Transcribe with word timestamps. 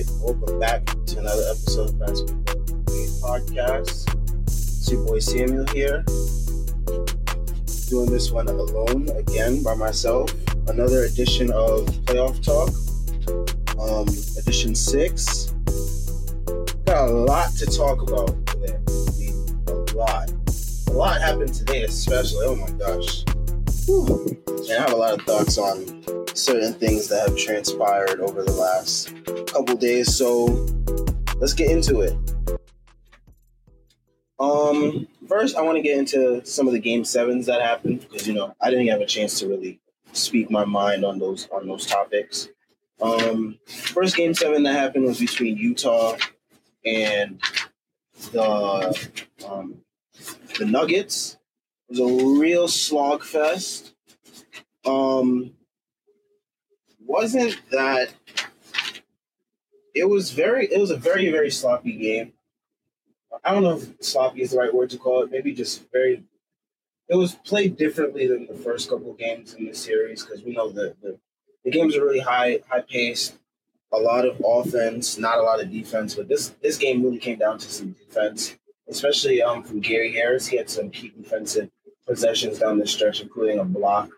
right, 0.00 0.10
welcome 0.20 0.58
back 0.58 0.84
to 1.06 1.18
another 1.18 1.42
episode 1.50 1.90
of 1.90 1.98
Basketball 1.98 2.54
Podcast. 3.22 4.06
It's 4.46 4.90
your 4.90 5.04
boy 5.04 5.18
Samuel 5.18 5.66
here, 5.68 6.02
doing 7.88 8.10
this 8.10 8.30
one 8.30 8.48
alone 8.48 9.08
again 9.16 9.62
by 9.62 9.74
myself. 9.74 10.32
Another 10.68 11.04
edition 11.04 11.50
of 11.52 11.86
Playoff 12.06 12.42
Talk, 12.42 12.70
um, 13.78 14.08
edition 14.38 14.74
six. 14.74 15.52
Got 16.86 17.08
a 17.08 17.12
lot 17.12 17.52
to 17.56 17.66
talk 17.66 18.02
about 18.02 18.46
today. 18.46 18.78
A 19.68 19.96
lot. 19.96 20.30
A 20.88 20.92
lot 20.92 21.20
happened 21.20 21.52
today, 21.52 21.82
especially. 21.82 22.46
Oh 22.46 22.56
my 22.56 22.70
gosh. 22.78 23.24
Whew. 23.86 24.40
And 24.46 24.72
I 24.72 24.80
have 24.82 24.92
a 24.92 24.96
lot 24.96 25.18
of 25.18 25.22
thoughts 25.26 25.58
on 25.58 26.02
certain 26.34 26.72
things 26.74 27.08
that 27.08 27.28
have 27.28 27.36
transpired 27.36 28.20
over 28.20 28.42
the 28.42 28.52
last 28.52 29.12
couple 29.52 29.76
days. 29.76 30.14
So 30.14 30.46
let's 31.36 31.54
get 31.54 31.70
into 31.70 32.00
it. 32.00 32.16
Um, 34.38 35.06
first, 35.28 35.56
I 35.56 35.62
want 35.62 35.76
to 35.76 35.82
get 35.82 35.98
into 35.98 36.44
some 36.46 36.66
of 36.66 36.72
the 36.72 36.78
game 36.78 37.04
sevens 37.04 37.46
that 37.46 37.60
happened 37.60 38.00
because 38.00 38.26
you 38.26 38.32
know 38.32 38.54
I 38.60 38.70
didn't 38.70 38.88
have 38.88 39.00
a 39.00 39.06
chance 39.06 39.38
to 39.40 39.48
really 39.48 39.80
speak 40.12 40.50
my 40.50 40.64
mind 40.64 41.04
on 41.04 41.18
those 41.18 41.48
on 41.52 41.66
those 41.66 41.86
topics. 41.86 42.48
Um, 43.02 43.58
first 43.66 44.16
game 44.16 44.34
seven 44.34 44.62
that 44.62 44.74
happened 44.74 45.04
was 45.04 45.18
between 45.18 45.56
Utah 45.56 46.16
and 46.84 47.40
the 48.32 49.10
um, 49.48 49.82
the 50.58 50.64
Nuggets. 50.64 51.36
It 51.88 51.98
was 51.98 52.00
a 52.00 52.40
real 52.40 52.68
slog 52.68 53.24
fest. 53.24 53.94
Um, 54.86 55.52
wasn't 57.04 57.60
that 57.72 58.10
it 59.94 60.08
was 60.08 60.30
very 60.30 60.66
it 60.66 60.80
was 60.80 60.90
a 60.90 60.96
very 60.96 61.30
very 61.30 61.50
sloppy 61.50 61.92
game. 61.92 62.32
I 63.44 63.52
don't 63.54 63.62
know 63.62 63.76
if 63.76 63.88
sloppy 64.00 64.42
is 64.42 64.50
the 64.50 64.58
right 64.58 64.74
word 64.74 64.90
to 64.90 64.98
call 64.98 65.22
it 65.22 65.30
maybe 65.30 65.52
just 65.52 65.90
very 65.92 66.22
it 67.08 67.16
was 67.16 67.34
played 67.34 67.76
differently 67.76 68.26
than 68.28 68.46
the 68.46 68.54
first 68.54 68.88
couple 68.88 69.12
games 69.14 69.54
in 69.54 69.66
the 69.66 69.74
series 69.74 70.24
because 70.24 70.44
we 70.44 70.52
know 70.52 70.70
that 70.70 71.00
the, 71.02 71.18
the 71.64 71.70
games 71.70 71.96
are 71.96 72.04
really 72.04 72.20
high 72.20 72.60
high 72.68 72.82
paced 72.82 73.38
a 73.92 73.98
lot 73.98 74.24
of 74.24 74.40
offense 74.44 75.18
not 75.18 75.38
a 75.38 75.42
lot 75.42 75.60
of 75.62 75.70
defense 75.70 76.14
but 76.14 76.28
this 76.28 76.50
this 76.62 76.76
game 76.76 77.02
really 77.02 77.18
came 77.18 77.38
down 77.38 77.58
to 77.58 77.70
some 77.70 77.92
defense 77.92 78.56
especially 78.88 79.42
um 79.42 79.62
from 79.62 79.80
gary 79.80 80.12
harris. 80.12 80.46
He 80.46 80.56
had 80.56 80.70
some 80.70 80.90
key 80.90 81.12
defensive 81.16 81.70
possessions 82.06 82.58
down 82.58 82.78
the 82.78 82.86
stretch 82.86 83.20
including 83.20 83.58
a 83.58 83.64
block 83.64 84.10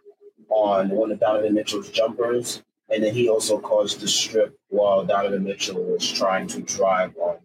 on 0.49 0.91
one 0.91 1.11
of 1.11 1.21
donovan 1.21 1.55
mitchell's 1.55 1.91
jumpers 1.91 2.63
and 2.93 3.03
then 3.03 3.15
he 3.15 3.29
also 3.29 3.59
caused 3.59 4.01
the 4.01 4.09
strip 4.09 4.55
while 4.69 5.05
Donovan 5.05 5.45
Mitchell 5.45 5.83
was 5.83 6.11
trying 6.11 6.47
to 6.49 6.61
drive 6.61 7.17
on 7.17 7.39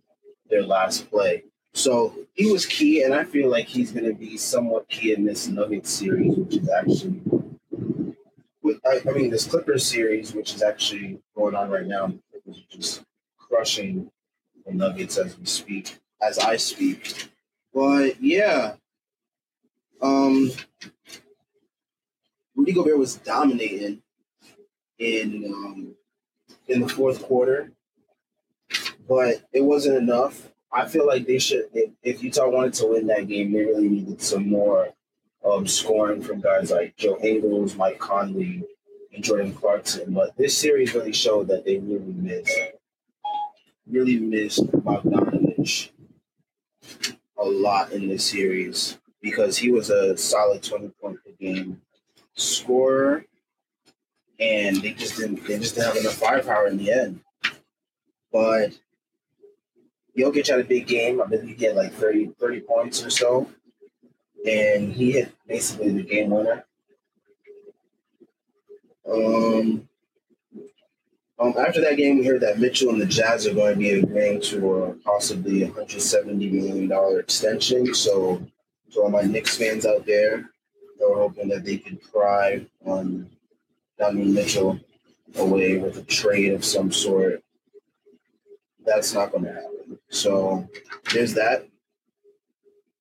their 0.50 0.64
last 0.64 1.10
play. 1.10 1.44
So 1.74 2.14
he 2.34 2.52
was 2.52 2.66
key, 2.66 3.04
and 3.04 3.14
I 3.14 3.24
feel 3.24 3.50
like 3.50 3.68
he's 3.68 3.92
going 3.92 4.06
to 4.06 4.14
be 4.14 4.36
somewhat 4.36 4.90
key 4.90 5.14
in 5.14 5.24
this 5.24 5.48
Nuggets 5.48 5.90
series, 5.90 6.36
which 6.36 6.56
is 6.58 6.70
actually, 6.70 7.22
I, 8.86 9.02
I 9.08 9.12
mean, 9.14 9.30
this 9.30 9.48
Clippers 9.48 9.86
series, 9.86 10.34
which 10.34 10.54
is 10.54 10.62
actually 10.62 11.20
going 11.36 11.56
on 11.56 11.70
right 11.70 11.88
now. 11.88 12.14
Just 12.70 13.04
crushing 13.38 14.10
the 14.66 14.74
Nuggets 14.74 15.18
as 15.18 15.38
we 15.38 15.46
speak, 15.46 15.98
as 16.22 16.40
I 16.40 16.58
speak. 16.58 17.30
But 17.74 18.22
yeah, 18.22 18.76
um, 20.02 20.52
Rudy 22.56 22.74
Gobert 22.74 22.98
was 22.98 23.16
dominating 23.16 24.02
in 25.00 25.46
um, 25.54 25.96
in 26.68 26.82
the 26.82 26.90
fourth 26.90 27.22
quarter, 27.24 27.72
but 29.08 29.44
it 29.54 29.62
wasn't 29.62 29.98
enough. 29.98 30.50
I 30.72 30.88
feel 30.88 31.08
like 31.08 31.26
they 31.26 31.40
should. 31.40 31.66
If, 31.74 31.92
if 32.04 32.24
Utah 32.24 32.50
wanted 32.50 32.74
to 32.76 32.88
win 32.88 33.08
that 33.08 33.28
game, 33.28 33.52
they 33.52 33.66
really 33.66 33.88
needed 33.88 34.22
some 34.22 34.50
more 34.50 34.90
um, 35.46 35.68
scoring 35.68 36.22
from 36.22 36.42
guys 36.42 36.72
like 36.72 36.96
Joe 36.98 37.18
Ingles, 37.24 37.76
Mike 37.76 38.00
Conley, 38.00 38.64
and 39.14 39.24
Jordan 39.24 39.54
Clarkson. 39.54 40.14
But 40.14 40.36
this 40.38 40.58
series 40.58 40.94
really 40.94 41.14
showed 41.14 41.48
that 41.48 41.66
they 41.66 41.78
really 41.78 42.14
missed, 42.14 42.60
really 43.90 44.20
missed 44.20 44.68
Bogdanovich 44.68 45.90
a 47.38 47.46
lot 47.46 47.92
in 47.92 48.08
this 48.08 48.26
series 48.26 48.98
because 49.22 49.58
he 49.58 49.72
was 49.72 49.90
a 49.90 50.18
solid 50.18 50.64
twenty 50.64 50.90
point 51.02 51.18
per 51.24 51.32
game 51.40 51.82
scorer 52.34 53.26
and 54.40 54.78
they 54.78 54.92
just 54.94 55.18
didn't 55.18 55.46
they 55.46 55.58
just 55.58 55.76
didn't 55.76 55.88
have 55.88 55.98
enough 55.98 56.16
firepower 56.16 56.68
in 56.68 56.78
the 56.78 56.92
end. 56.92 57.20
But 58.32 58.78
Jokic 60.18 60.48
had 60.48 60.60
a 60.60 60.64
big 60.64 60.88
game. 60.88 61.22
I 61.22 61.26
believe 61.26 61.58
he 61.58 61.66
had 61.66 61.76
like 61.76 61.94
30, 61.94 62.34
30 62.40 62.60
points 62.62 63.04
or 63.04 63.10
so. 63.10 63.50
And 64.50 64.92
he 64.92 65.12
hit 65.12 65.34
basically 65.48 65.92
the 65.92 66.04
game 66.04 66.30
winner. 66.30 66.66
Um, 69.10 69.88
um, 71.40 71.54
after 71.58 71.82
that 71.82 71.98
game, 71.98 72.18
we 72.18 72.26
heard 72.26 72.42
that 72.42 72.60
Mitchell 72.60 72.90
and 72.90 73.00
the 73.00 73.06
Jazz 73.06 73.46
are 73.46 73.54
going 73.54 73.76
to 73.76 73.80
be 73.80 73.92
agreeing 73.92 74.42
to 74.42 74.76
a 74.76 74.94
possibly 74.96 75.62
$170 75.62 76.52
million 76.52 77.20
extension. 77.20 77.94
So, 77.94 78.42
to 78.92 79.02
all 79.02 79.10
my 79.10 79.22
Knicks 79.22 79.58
fans 79.58 79.86
out 79.86 80.06
there, 80.06 80.50
they're 80.98 81.16
hoping 81.16 81.48
that 81.50 81.64
they 81.64 81.78
could 81.78 82.02
pry 82.12 82.66
on 82.86 83.30
Donovan 83.98 84.34
Mitchell 84.34 84.80
away 85.36 85.78
with 85.78 85.98
a 85.98 86.04
trade 86.04 86.54
of 86.54 86.64
some 86.64 86.92
sort. 86.92 87.44
That's 88.86 89.14
not 89.14 89.32
going 89.32 89.46
to 89.46 89.54
happen. 89.54 90.00
So 90.10 90.68
there's 91.14 91.34
that. 91.34 91.68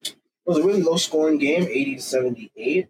It 0.03 0.17
was 0.45 0.59
a 0.59 0.63
really 0.63 0.83
low 0.83 0.97
scoring 0.97 1.39
game, 1.39 1.63
80 1.63 1.97
to 1.97 2.03
78. 2.03 2.89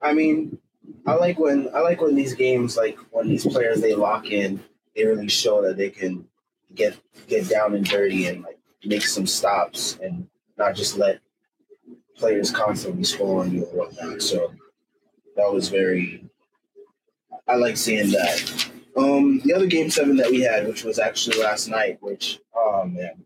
I 0.00 0.12
mean, 0.12 0.58
I 1.06 1.14
like 1.14 1.38
when 1.38 1.68
I 1.74 1.80
like 1.80 2.00
when 2.00 2.14
these 2.14 2.34
games, 2.34 2.76
like 2.76 2.98
when 3.10 3.28
these 3.28 3.46
players 3.46 3.80
they 3.80 3.94
lock 3.94 4.30
in, 4.30 4.60
they 4.94 5.04
really 5.04 5.28
show 5.28 5.62
that 5.62 5.76
they 5.76 5.90
can 5.90 6.26
get 6.74 6.96
get 7.26 7.48
down 7.48 7.74
and 7.74 7.84
dirty 7.84 8.26
and 8.26 8.42
like 8.42 8.58
make 8.84 9.02
some 9.02 9.26
stops 9.26 9.98
and 10.02 10.28
not 10.56 10.74
just 10.74 10.98
let 10.98 11.20
players 12.16 12.50
constantly 12.50 13.04
score 13.04 13.40
on 13.40 13.50
you 13.52 13.64
or 13.64 13.86
whatnot. 13.86 14.22
So 14.22 14.52
that 15.36 15.52
was 15.52 15.68
very 15.68 16.27
I 17.48 17.56
like 17.56 17.78
seeing 17.78 18.10
that. 18.10 18.70
Um, 18.94 19.40
the 19.40 19.54
other 19.54 19.66
game 19.66 19.90
seven 19.90 20.16
that 20.18 20.30
we 20.30 20.42
had, 20.42 20.66
which 20.66 20.84
was 20.84 20.98
actually 20.98 21.38
last 21.38 21.68
night, 21.68 21.96
which 22.00 22.40
oh 22.54 22.84
man, 22.84 23.24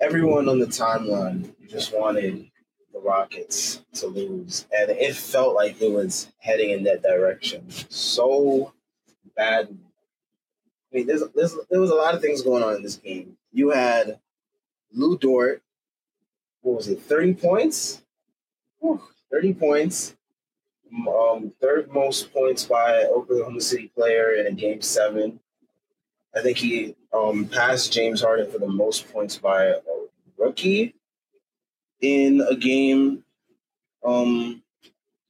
everyone 0.00 0.48
on 0.48 0.58
the 0.58 0.66
timeline 0.66 1.54
just 1.66 1.96
wanted 1.96 2.50
the 2.92 3.00
Rockets 3.00 3.82
to 3.94 4.06
lose, 4.06 4.66
and 4.76 4.90
it 4.90 5.16
felt 5.16 5.54
like 5.54 5.80
it 5.80 5.90
was 5.90 6.30
heading 6.38 6.70
in 6.70 6.82
that 6.84 7.02
direction 7.02 7.64
so 7.88 8.74
bad. 9.34 9.68
I 10.92 10.96
mean, 10.96 11.06
there's, 11.06 11.22
there's 11.34 11.56
there 11.70 11.80
was 11.80 11.90
a 11.90 11.94
lot 11.94 12.14
of 12.14 12.20
things 12.20 12.42
going 12.42 12.62
on 12.62 12.74
in 12.74 12.82
this 12.82 12.96
game. 12.96 13.38
You 13.50 13.70
had 13.70 14.18
Lu 14.92 15.16
Dort, 15.16 15.62
what 16.60 16.76
was 16.76 16.88
it, 16.88 17.00
thirty 17.00 17.32
points? 17.32 18.02
Whew, 18.80 19.00
thirty 19.30 19.54
points 19.54 20.16
um, 21.08 21.52
third 21.60 21.92
most 21.92 22.32
points 22.32 22.64
by 22.64 23.04
Oklahoma 23.04 23.60
City 23.60 23.90
player 23.94 24.34
in 24.34 24.46
a 24.46 24.52
game 24.52 24.80
seven. 24.80 25.40
I 26.34 26.42
think 26.42 26.58
he 26.58 26.96
um, 27.12 27.46
passed 27.46 27.92
James 27.92 28.20
Harden 28.20 28.50
for 28.50 28.58
the 28.58 28.68
most 28.68 29.12
points 29.12 29.38
by 29.38 29.66
a 29.66 29.76
rookie 30.36 30.94
in 32.00 32.40
a 32.48 32.56
game, 32.56 33.24
um, 34.04 34.62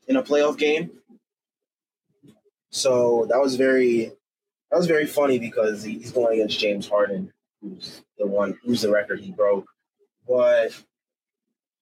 in 0.08 0.16
a 0.16 0.22
playoff 0.22 0.58
game. 0.58 0.90
So 2.70 3.26
that 3.28 3.40
was 3.40 3.56
very, 3.56 4.12
that 4.70 4.76
was 4.76 4.86
very 4.86 5.06
funny 5.06 5.38
because 5.38 5.84
he's 5.84 6.10
going 6.10 6.40
against 6.40 6.58
James 6.58 6.88
Harden, 6.88 7.32
who's 7.60 8.02
the 8.18 8.26
one, 8.26 8.58
who's 8.64 8.82
the 8.82 8.90
record 8.90 9.20
he 9.20 9.30
broke. 9.30 9.66
But 10.26 10.72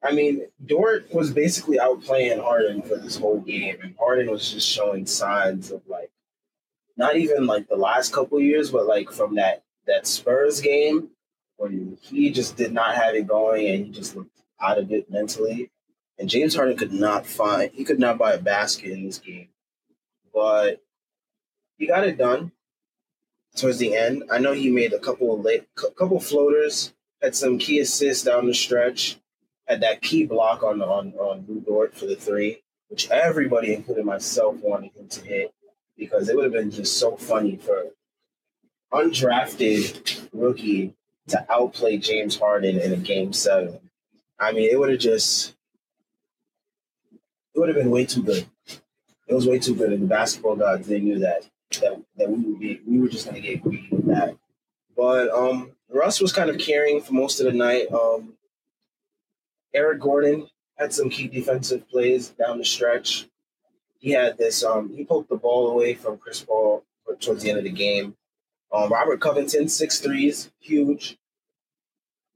I 0.04 0.12
mean, 0.12 0.46
Dort 0.66 1.12
was 1.14 1.32
basically 1.32 1.78
outplaying 1.78 2.42
Harden 2.42 2.82
for 2.82 2.96
this 2.96 3.16
whole 3.16 3.40
game, 3.40 3.76
and 3.82 3.94
Harden 3.98 4.30
was 4.30 4.50
just 4.50 4.68
showing 4.68 5.06
signs 5.06 5.70
of 5.70 5.82
like, 5.86 6.10
not 6.96 7.16
even 7.16 7.46
like 7.46 7.68
the 7.68 7.76
last 7.76 8.12
couple 8.12 8.40
years, 8.40 8.70
but 8.70 8.86
like 8.86 9.10
from 9.10 9.36
that 9.36 9.62
that 9.86 10.06
Spurs 10.06 10.60
game 10.60 11.10
when 11.56 11.96
he 12.00 12.30
just 12.30 12.56
did 12.56 12.72
not 12.72 12.94
have 12.94 13.14
it 13.14 13.26
going 13.26 13.66
and 13.68 13.86
he 13.86 13.92
just 13.92 14.16
looked 14.16 14.40
out 14.60 14.78
of 14.78 14.90
it 14.92 15.10
mentally. 15.10 15.70
And 16.18 16.28
James 16.28 16.54
Harden 16.54 16.76
could 16.76 16.92
not 16.92 17.26
find 17.26 17.70
he 17.72 17.84
could 17.84 17.98
not 17.98 18.18
buy 18.18 18.32
a 18.32 18.38
basket 18.38 18.90
in 18.90 19.04
this 19.04 19.18
game, 19.18 19.48
but 20.34 20.82
he 21.78 21.86
got 21.86 22.06
it 22.06 22.18
done 22.18 22.52
towards 23.56 23.78
the 23.78 23.96
end. 23.96 24.24
I 24.30 24.38
know 24.38 24.52
he 24.52 24.70
made 24.70 24.92
a 24.92 24.98
couple 24.98 25.34
of 25.34 25.40
late, 25.44 25.66
couple 25.74 26.20
floaters, 26.20 26.92
had 27.22 27.34
some 27.34 27.58
key 27.58 27.78
assists 27.80 28.24
down 28.24 28.46
the 28.46 28.54
stretch 28.54 29.18
had 29.66 29.80
that 29.80 30.02
key 30.02 30.26
block 30.26 30.62
on 30.62 30.82
on 30.82 31.12
on 31.14 31.44
Lu 31.48 31.60
Dort 31.60 31.94
for 31.94 32.06
the 32.06 32.16
three, 32.16 32.62
which 32.88 33.10
everybody, 33.10 33.74
including 33.74 34.06
myself, 34.06 34.56
wanted 34.56 34.92
him 34.94 35.08
to 35.08 35.24
hit 35.24 35.54
because 35.96 36.28
it 36.28 36.36
would 36.36 36.44
have 36.44 36.52
been 36.52 36.70
just 36.70 36.98
so 36.98 37.16
funny 37.16 37.56
for 37.56 37.84
undrafted 38.92 40.28
rookie 40.32 40.94
to 41.28 41.46
outplay 41.52 41.96
James 41.96 42.38
Harden 42.38 42.78
in 42.78 42.92
a 42.92 42.96
game 42.96 43.32
seven. 43.32 43.78
I 44.38 44.52
mean, 44.52 44.70
it 44.70 44.78
would 44.78 44.90
have 44.90 44.98
just 44.98 45.54
it 47.54 47.58
would 47.58 47.68
have 47.68 47.76
been 47.76 47.90
way 47.90 48.04
too 48.04 48.22
good. 48.22 48.46
It 49.28 49.34
was 49.34 49.46
way 49.46 49.58
too 49.58 49.74
good, 49.74 49.92
and 49.92 50.02
the 50.02 50.06
basketball 50.06 50.56
gods 50.56 50.86
they 50.86 51.00
knew 51.00 51.18
that 51.20 51.48
that 51.80 52.02
that 52.16 52.30
we 52.30 52.42
would 52.42 52.60
be 52.60 52.80
we 52.86 52.98
were 52.98 53.08
just 53.08 53.26
gonna 53.26 53.40
get 53.40 53.62
greedy 53.62 53.88
with 53.90 54.06
that. 54.06 54.36
But 54.96 55.30
um, 55.30 55.72
Russ 55.88 56.20
was 56.20 56.32
kind 56.32 56.50
of 56.50 56.58
carrying 56.58 57.00
for 57.00 57.14
most 57.14 57.40
of 57.40 57.46
the 57.46 57.52
night. 57.52 57.86
Um, 57.92 58.34
Eric 59.74 60.00
Gordon 60.00 60.48
had 60.76 60.92
some 60.92 61.10
key 61.10 61.28
defensive 61.28 61.88
plays 61.88 62.30
down 62.30 62.58
the 62.58 62.64
stretch. 62.64 63.28
He 63.98 64.10
had 64.10 64.36
this. 64.36 64.64
Um, 64.64 64.92
he 64.94 65.04
poked 65.04 65.28
the 65.28 65.36
ball 65.36 65.70
away 65.70 65.94
from 65.94 66.18
Chris 66.18 66.40
Paul 66.40 66.84
towards 67.20 67.42
the 67.42 67.50
end 67.50 67.58
of 67.58 67.64
the 67.64 67.70
game. 67.70 68.16
Um, 68.72 68.90
Robert 68.90 69.20
Covington, 69.20 69.68
six 69.68 70.00
threes, 70.00 70.50
huge. 70.58 71.18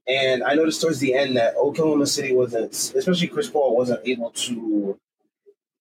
And 0.06 0.44
I 0.44 0.54
noticed 0.54 0.80
towards 0.80 1.00
the 1.00 1.14
end 1.14 1.36
that 1.36 1.56
Oklahoma 1.56 2.06
City 2.06 2.34
wasn't, 2.34 2.72
especially 2.72 3.26
Chris 3.26 3.50
Paul, 3.50 3.76
wasn't 3.76 4.06
able 4.06 4.30
to 4.30 4.98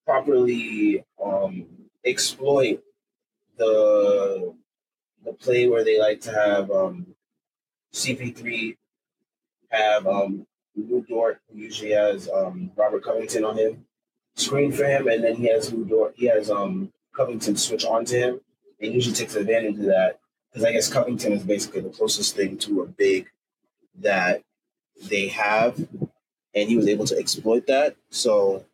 properly 0.04 1.04
um, 1.22 1.66
exploit 2.04 2.82
the 3.56 4.54
the 5.24 5.32
play 5.32 5.68
where 5.68 5.84
they 5.84 5.98
like 5.98 6.20
to 6.22 6.32
have 6.32 6.70
um, 6.70 7.06
CP3 7.92 8.76
have 9.70 10.06
um, 10.06 10.46
Lu 10.76 11.04
Dort, 11.08 11.40
usually 11.52 11.92
has 11.92 12.28
um, 12.28 12.70
Robert 12.76 13.02
Covington 13.02 13.44
on 13.44 13.56
him, 13.56 13.86
screen 14.34 14.72
for 14.72 14.84
him, 14.84 15.08
and 15.08 15.24
then 15.24 15.36
he 15.36 15.48
has 15.48 15.72
Lu 15.72 15.84
Dort, 15.84 16.14
he 16.16 16.26
has 16.26 16.50
um, 16.50 16.92
Covington 17.14 17.56
switch 17.56 17.84
onto 17.84 18.16
him, 18.16 18.40
and 18.80 18.92
usually 18.92 19.14
takes 19.14 19.34
advantage 19.34 19.78
of 19.78 19.86
that 19.86 20.20
because 20.50 20.64
I 20.64 20.72
guess 20.72 20.92
Covington 20.92 21.32
is 21.32 21.42
basically 21.42 21.80
the 21.82 21.90
closest 21.90 22.34
thing 22.36 22.56
to 22.58 22.82
a 22.82 22.86
big 22.86 23.28
that 24.00 24.42
they 25.02 25.28
have, 25.28 25.78
and 26.54 26.68
he 26.68 26.76
was 26.76 26.88
able 26.88 27.06
to 27.06 27.18
exploit 27.18 27.66
that. 27.66 27.96
So, 28.10 28.64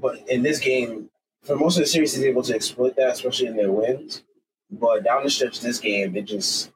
but 0.00 0.28
in 0.28 0.42
this 0.42 0.58
game, 0.58 1.10
for 1.42 1.56
most 1.56 1.76
of 1.76 1.82
the 1.82 1.86
series, 1.86 2.14
he's 2.14 2.24
able 2.24 2.42
to 2.42 2.54
exploit 2.54 2.96
that, 2.96 3.10
especially 3.10 3.46
in 3.46 3.56
their 3.56 3.70
wins. 3.70 4.22
But 4.70 5.04
down 5.04 5.22
the 5.24 5.30
stretch, 5.30 5.60
this 5.60 5.78
game, 5.78 6.16
it 6.16 6.22
just 6.22 6.72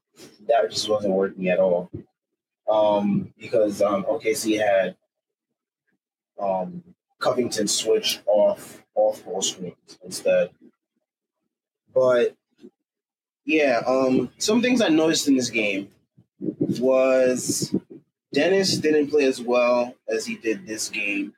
that 0.46 0.70
just 0.70 0.88
wasn't 0.88 1.14
working 1.14 1.48
at 1.48 1.58
all. 1.58 1.90
Um, 2.68 3.32
because 3.38 3.80
um, 3.80 4.04
OKC 4.04 4.58
had 4.60 4.96
um, 6.38 6.82
Covington 7.18 7.66
switch 7.66 8.20
off 8.26 8.82
off 8.94 9.24
ball 9.24 9.42
screens 9.42 9.98
instead. 10.04 10.50
But 11.94 12.36
yeah, 13.44 13.82
um, 13.86 14.30
some 14.38 14.60
things 14.60 14.80
I 14.80 14.88
noticed 14.88 15.28
in 15.28 15.36
this 15.36 15.50
game 15.50 15.88
was 16.38 17.74
Dennis 18.32 18.76
didn't 18.76 19.08
play 19.08 19.24
as 19.24 19.40
well 19.40 19.94
as 20.08 20.26
he 20.26 20.36
did 20.36 20.66
this 20.66 20.88
game. 20.88 21.32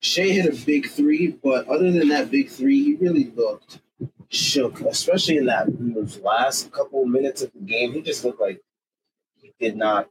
Shai 0.00 0.22
hit 0.22 0.52
a 0.52 0.66
big 0.66 0.88
three, 0.90 1.28
but 1.28 1.68
other 1.68 1.92
than 1.92 2.08
that 2.08 2.30
big 2.30 2.50
three, 2.50 2.82
he 2.82 2.94
really 2.96 3.30
looked 3.36 3.80
shook, 4.28 4.80
especially 4.80 5.36
in 5.36 5.46
that 5.46 5.66
those 5.78 6.18
last 6.20 6.72
couple 6.72 7.04
minutes 7.04 7.42
of 7.42 7.52
the 7.52 7.60
game. 7.60 7.92
He 7.92 8.00
just 8.02 8.24
looked 8.24 8.40
like 8.40 8.60
he 9.40 9.52
did 9.60 9.76
not 9.76 10.08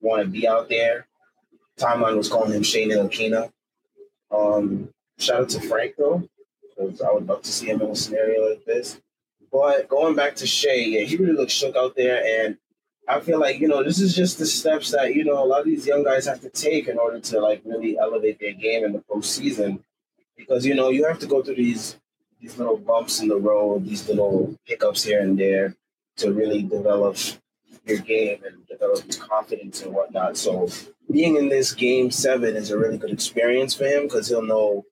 want 0.00 0.22
to 0.22 0.28
be 0.28 0.46
out 0.46 0.68
there. 0.68 1.06
Timeline 1.78 2.16
was 2.16 2.28
calling 2.28 2.52
him 2.52 2.62
Shane 2.62 2.90
Ntilikina. 2.90 3.50
Um, 4.30 4.92
shout 5.18 5.42
out 5.42 5.48
to 5.50 5.60
Frank 5.60 5.94
though, 5.96 6.28
because 6.76 7.00
I 7.00 7.12
would 7.12 7.26
love 7.26 7.42
to 7.42 7.52
see 7.52 7.66
him 7.66 7.80
in 7.80 7.90
a 7.90 7.96
scenario 7.96 8.50
like 8.50 8.64
this. 8.64 9.00
But 9.50 9.88
going 9.88 10.14
back 10.14 10.36
to 10.36 10.46
Shai, 10.46 10.74
yeah, 10.74 11.00
he 11.02 11.16
really 11.16 11.32
looked 11.32 11.50
shook 11.50 11.76
out 11.76 11.96
there, 11.96 12.22
and 12.24 12.58
I 13.08 13.20
feel 13.20 13.40
like 13.40 13.60
you 13.60 13.68
know 13.68 13.82
this 13.82 14.00
is 14.00 14.14
just 14.14 14.38
the 14.38 14.46
steps 14.46 14.90
that 14.90 15.14
you 15.14 15.24
know 15.24 15.42
a 15.42 15.46
lot 15.46 15.60
of 15.60 15.66
these 15.66 15.86
young 15.86 16.04
guys 16.04 16.26
have 16.26 16.40
to 16.42 16.50
take 16.50 16.88
in 16.88 16.98
order 16.98 17.20
to 17.20 17.40
like 17.40 17.62
really 17.64 17.98
elevate 17.98 18.38
their 18.38 18.52
game 18.52 18.84
in 18.84 18.92
the 18.92 19.02
postseason, 19.10 19.82
because 20.36 20.66
you 20.66 20.74
know 20.74 20.90
you 20.90 21.06
have 21.06 21.18
to 21.20 21.26
go 21.26 21.42
through 21.42 21.54
these 21.54 21.96
these 22.40 22.58
little 22.58 22.76
bumps 22.76 23.20
in 23.20 23.28
the 23.28 23.36
road, 23.36 23.86
these 23.86 24.06
little 24.08 24.54
hiccups 24.64 25.02
here 25.02 25.20
and 25.20 25.38
there 25.38 25.74
to 26.16 26.32
really 26.32 26.62
develop 26.62 27.16
your 27.88 27.98
game 27.98 28.42
and 28.44 28.66
develop 28.66 29.04
your 29.10 29.24
confidence 29.24 29.82
and 29.82 29.92
whatnot. 29.92 30.36
So 30.36 30.68
being 31.10 31.36
in 31.36 31.48
this 31.48 31.72
game 31.72 32.10
seven 32.10 32.56
is 32.56 32.70
a 32.70 32.78
really 32.78 32.98
good 32.98 33.10
experience 33.10 33.74
for 33.74 33.84
him 33.84 34.04
because 34.04 34.28
he'll 34.28 34.42
know 34.42 34.84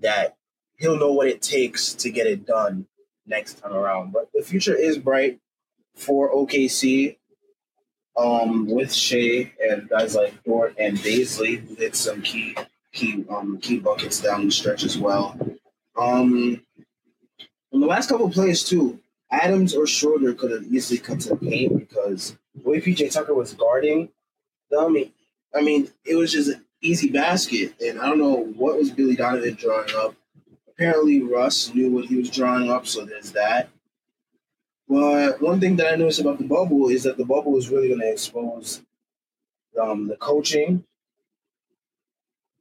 that 0.00 0.36
he'll 0.76 0.98
know 0.98 1.12
what 1.12 1.28
it 1.28 1.42
takes 1.42 1.94
to 1.94 2.10
get 2.10 2.26
it 2.26 2.46
done 2.46 2.86
next 3.26 3.54
time 3.60 3.72
around. 3.72 4.12
But 4.12 4.30
the 4.34 4.42
future 4.42 4.74
is 4.74 4.98
bright 4.98 5.38
for 5.94 6.34
OKC 6.34 7.16
um, 8.16 8.66
with 8.66 8.92
Shai 8.92 9.52
and 9.62 9.88
guys 9.88 10.14
like 10.14 10.42
Dort 10.44 10.74
and 10.78 10.98
Bazley, 10.98 11.66
who 11.66 11.74
hit 11.74 11.96
some 11.96 12.22
key 12.22 12.56
key 12.92 13.24
um, 13.30 13.58
key 13.58 13.78
buckets 13.78 14.20
down 14.20 14.46
the 14.46 14.52
stretch 14.52 14.84
as 14.84 14.98
well. 14.98 15.38
Um, 15.96 16.62
in 17.72 17.80
the 17.80 17.86
last 17.86 18.08
couple 18.08 18.28
plays 18.28 18.64
too, 18.64 19.00
Adams 19.30 19.74
or 19.74 19.86
Schroeder 19.86 20.34
could 20.34 20.50
have 20.50 20.64
easily 20.64 20.98
cut 20.98 21.20
to 21.20 21.30
the 21.30 21.36
paint 21.36 21.81
because 22.02 22.36
the 22.54 22.68
way 22.68 22.80
PJ 22.80 23.12
Tucker 23.12 23.34
was 23.34 23.54
guarding 23.54 24.08
them, 24.70 24.96
I 25.54 25.60
mean, 25.60 25.88
it 26.04 26.14
was 26.14 26.32
just 26.32 26.50
an 26.50 26.64
easy 26.80 27.10
basket. 27.10 27.74
And 27.80 28.00
I 28.00 28.06
don't 28.06 28.18
know 28.18 28.52
what 28.56 28.76
was 28.76 28.90
Billy 28.90 29.16
Donovan 29.16 29.54
drawing 29.54 29.90
up. 29.96 30.14
Apparently, 30.68 31.22
Russ 31.22 31.72
knew 31.74 31.90
what 31.90 32.06
he 32.06 32.16
was 32.16 32.30
drawing 32.30 32.70
up, 32.70 32.86
so 32.86 33.04
there's 33.04 33.32
that. 33.32 33.68
But 34.88 35.40
one 35.40 35.60
thing 35.60 35.76
that 35.76 35.92
I 35.92 35.96
noticed 35.96 36.20
about 36.20 36.38
the 36.38 36.44
bubble 36.44 36.88
is 36.88 37.04
that 37.04 37.16
the 37.16 37.24
bubble 37.24 37.56
is 37.56 37.68
really 37.68 37.88
going 37.88 38.00
to 38.00 38.10
expose 38.10 38.82
um, 39.80 40.08
the 40.08 40.16
coaching. 40.16 40.84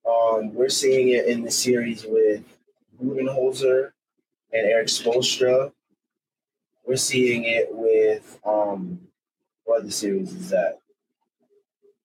Um, 0.07 0.53
we're 0.53 0.69
seeing 0.69 1.09
it 1.09 1.25
in 1.25 1.43
the 1.43 1.51
series 1.51 2.05
with 2.07 2.43
Budenholzer 3.01 3.91
and 4.53 4.67
Erik 4.67 4.87
Spoelstra. 4.87 5.71
We're 6.85 6.95
seeing 6.95 7.45
it 7.45 7.69
with 7.71 8.39
um, 8.45 8.99
what 9.65 9.83
the 9.83 9.91
series 9.91 10.33
is 10.33 10.49
that? 10.49 10.79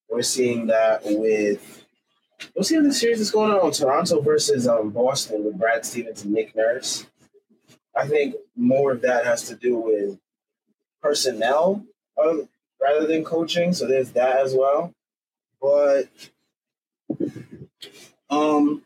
We're 0.08 0.22
seeing 0.22 0.66
that 0.68 1.02
with 1.04 1.84
what's 2.54 2.68
the 2.68 2.92
series 2.92 3.18
that's 3.18 3.30
going 3.30 3.52
on? 3.52 3.72
Toronto 3.72 4.20
versus 4.20 4.68
um, 4.68 4.90
Boston 4.90 5.44
with 5.44 5.58
Brad 5.58 5.84
Stevens 5.84 6.24
and 6.24 6.32
Nick 6.32 6.54
Nurse. 6.54 7.06
I 7.96 8.06
think 8.06 8.34
more 8.54 8.92
of 8.92 9.02
that 9.02 9.24
has 9.24 9.42
to 9.48 9.56
do 9.56 9.76
with 9.76 10.18
personnel 11.02 11.84
um, 12.22 12.48
rather 12.80 13.06
than 13.06 13.24
coaching. 13.24 13.72
So 13.72 13.86
there's 13.86 14.12
that 14.12 14.38
as 14.38 14.54
well. 14.54 14.94
But 15.60 16.08
um, 18.30 18.82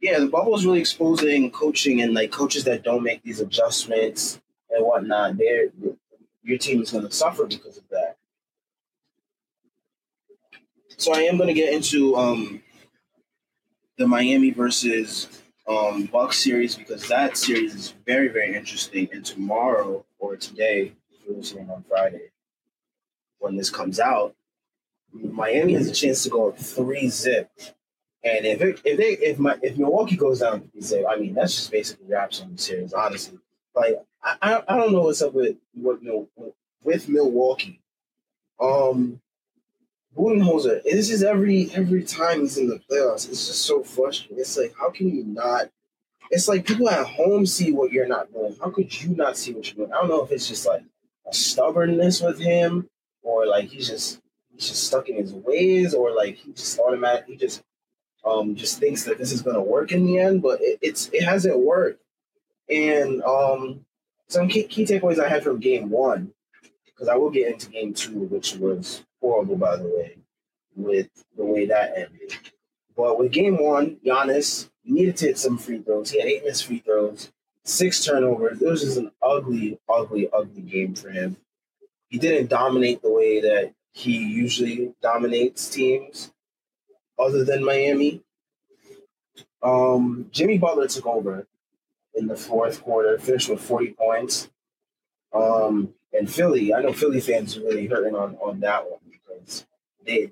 yeah, 0.00 0.18
the 0.20 0.28
bubble 0.28 0.54
is 0.54 0.64
really 0.64 0.80
exposing 0.80 1.50
coaching 1.50 2.02
and 2.02 2.14
like 2.14 2.30
coaches 2.30 2.64
that 2.64 2.84
don't 2.84 3.02
make 3.02 3.22
these 3.22 3.40
adjustments 3.40 4.40
and 4.70 4.84
whatnot. 4.84 5.36
They're, 5.38 5.68
your 6.42 6.58
team 6.58 6.80
is 6.80 6.92
going 6.92 7.06
to 7.06 7.12
suffer 7.12 7.46
because 7.46 7.76
of 7.76 7.88
that. 7.90 8.16
So 10.98 11.14
I 11.14 11.20
am 11.20 11.36
going 11.36 11.48
to 11.48 11.54
get 11.54 11.74
into 11.74 12.16
um, 12.16 12.62
the 13.98 14.06
Miami 14.06 14.50
versus 14.50 15.42
um, 15.68 16.04
Bucks 16.06 16.42
series 16.42 16.74
because 16.74 17.06
that 17.08 17.36
series 17.36 17.74
is 17.74 17.94
very, 18.06 18.28
very 18.28 18.54
interesting. 18.54 19.08
And 19.12 19.24
tomorrow 19.24 20.06
or 20.18 20.36
today, 20.36 20.94
if 21.12 21.52
you're 21.52 21.70
on 21.70 21.84
Friday, 21.86 22.30
when 23.38 23.56
this 23.56 23.68
comes 23.68 24.00
out, 24.00 24.34
Miami 25.12 25.74
has 25.74 25.88
a 25.88 25.92
chance 25.92 26.22
to 26.22 26.30
go 26.30 26.52
three 26.52 27.08
zip. 27.08 27.50
And 28.24 28.46
if 28.46 28.62
it, 28.62 28.80
if 28.84 28.96
they 28.96 29.26
if 29.26 29.38
my 29.38 29.56
if 29.62 29.76
Milwaukee 29.76 30.16
goes 30.16 30.40
down 30.40 30.62
three 30.62 30.80
zip, 30.80 31.04
I 31.08 31.16
mean 31.16 31.34
that's 31.34 31.54
just 31.54 31.70
basically 31.70 32.06
wraps 32.08 32.40
on 32.40 32.52
the 32.52 32.58
series. 32.58 32.92
Honestly, 32.92 33.38
like 33.74 33.96
I, 34.22 34.62
I 34.66 34.76
don't 34.76 34.92
know 34.92 35.02
what's 35.02 35.22
up 35.22 35.32
with 35.32 35.56
what 35.74 35.98
with, 36.02 36.54
with 36.82 37.08
Milwaukee. 37.08 37.80
Um, 38.60 39.20
Budenholzer, 40.16 40.82
this 40.82 41.10
is 41.10 41.22
every 41.22 41.70
every 41.74 42.02
time 42.02 42.40
he's 42.40 42.56
in 42.56 42.68
the 42.68 42.80
playoffs. 42.90 43.28
It's 43.28 43.46
just 43.46 43.66
so 43.66 43.82
frustrating. 43.82 44.38
It's 44.38 44.56
like, 44.56 44.74
how 44.78 44.90
can 44.90 45.08
you 45.14 45.24
not? 45.24 45.70
It's 46.30 46.48
like 46.48 46.66
people 46.66 46.88
at 46.88 47.06
home 47.06 47.46
see 47.46 47.72
what 47.72 47.92
you're 47.92 48.08
not 48.08 48.32
doing. 48.32 48.56
How 48.60 48.70
could 48.70 49.02
you 49.02 49.14
not 49.14 49.36
see 49.36 49.52
what 49.52 49.66
you're 49.66 49.86
doing? 49.86 49.92
I 49.92 50.00
don't 50.00 50.08
know 50.08 50.24
if 50.24 50.32
it's 50.32 50.48
just 50.48 50.66
like 50.66 50.82
a 51.28 51.34
stubbornness 51.34 52.20
with 52.20 52.40
him, 52.40 52.88
or 53.22 53.46
like 53.46 53.68
he's 53.68 53.88
just 53.88 54.20
he's 54.52 54.68
just 54.68 54.84
stuck 54.84 55.08
in 55.08 55.16
his 55.16 55.34
ways, 55.34 55.94
or 55.94 56.14
like 56.14 56.36
he 56.36 56.52
just 56.52 56.78
automatically 56.78 57.36
just 57.36 57.62
um 58.24 58.56
just 58.56 58.80
thinks 58.80 59.04
that 59.04 59.18
this 59.18 59.32
is 59.32 59.42
gonna 59.42 59.62
work 59.62 59.92
in 59.92 60.06
the 60.06 60.18
end. 60.18 60.42
But 60.42 60.60
it, 60.62 60.78
it's 60.82 61.10
it 61.12 61.22
hasn't 61.22 61.58
worked. 61.58 62.02
And 62.70 63.22
um 63.22 63.84
some 64.28 64.48
key, 64.48 64.64
key 64.64 64.84
takeaways 64.84 65.20
I 65.22 65.28
had 65.28 65.44
from 65.44 65.60
game 65.60 65.90
one, 65.90 66.32
because 66.86 67.06
I 67.06 67.16
will 67.16 67.30
get 67.30 67.52
into 67.52 67.70
game 67.70 67.94
two, 67.94 68.20
which 68.24 68.56
was 68.56 69.04
horrible, 69.20 69.56
by 69.56 69.76
the 69.76 69.84
way, 69.84 70.16
with 70.74 71.08
the 71.36 71.44
way 71.44 71.66
that 71.66 71.92
ended. 71.96 72.34
But 72.96 73.18
with 73.18 73.32
game 73.32 73.62
one, 73.62 73.96
Giannis 74.04 74.70
needed 74.84 75.16
to 75.18 75.26
hit 75.26 75.38
some 75.38 75.58
free 75.58 75.80
throws. 75.80 76.10
He 76.10 76.20
had 76.20 76.28
eight 76.28 76.44
missed 76.44 76.66
free 76.66 76.78
throws 76.78 77.32
six 77.66 78.04
turnovers. 78.04 78.62
It 78.62 78.68
was 78.68 78.82
just 78.82 78.96
an 78.96 79.10
ugly, 79.22 79.78
ugly, 79.88 80.28
ugly 80.32 80.62
game 80.62 80.94
for 80.94 81.10
him. 81.10 81.36
He 82.08 82.18
didn't 82.18 82.48
dominate 82.48 83.02
the 83.02 83.10
way 83.10 83.40
that 83.40 83.72
he 83.92 84.16
usually 84.16 84.94
dominates 85.02 85.68
teams, 85.68 86.32
other 87.18 87.44
than 87.44 87.64
Miami. 87.64 88.22
Um, 89.62 90.28
Jimmy 90.30 90.58
Butler 90.58 90.86
took 90.86 91.06
over 91.06 91.46
in 92.14 92.26
the 92.26 92.36
fourth 92.36 92.82
quarter, 92.82 93.18
finished 93.18 93.48
with 93.48 93.60
40 93.60 93.92
points. 93.92 94.48
Um, 95.32 95.94
and 96.12 96.30
Philly, 96.30 96.72
I 96.72 96.80
know 96.80 96.92
Philly 96.92 97.20
fans 97.20 97.56
are 97.56 97.62
really 97.62 97.86
hurting 97.86 98.14
on, 98.14 98.36
on 98.36 98.60
that 98.60 98.88
one 98.88 99.00
because 99.38 99.66
they 100.04 100.30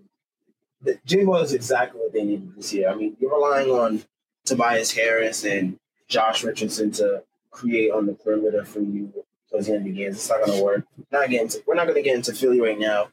the, 0.83 0.99
Jimmy 1.05 1.25
Butler 1.25 1.45
is 1.45 1.55
exactly 1.55 2.01
what 2.01 2.13
they 2.13 2.25
needed 2.25 2.55
this 2.57 2.73
year. 2.73 2.89
I 2.91 2.95
mean, 2.95 3.17
you're 3.19 3.35
relying 3.35 3.71
on 3.71 4.05
Tobias 4.45 4.93
Harris 4.93 5.45
and 5.45 5.79
Josh 6.09 6.45
Richardson 6.45 6.91
to 6.93 7.23
create 7.51 7.91
on 7.91 8.07
the 8.07 8.13
perimeter 8.13 8.65
for 8.65 8.81
you 8.81 9.13
towards 9.51 9.67
the 9.67 9.75
end 9.75 9.89
of 9.89 9.95
the. 9.95 10.03
It's 10.03 10.29
not 10.29 10.45
going 10.45 10.59
to 10.59 10.65
work. 10.65 10.87
Not 11.11 11.31
getting 11.31 11.49
to, 11.49 11.63
we're 11.67 11.75
not 11.75 11.85
going 11.85 11.97
to 11.97 12.03
get 12.03 12.17
into 12.17 12.35
Philly 12.35 12.61
right 12.61 12.79
now. 12.79 13.09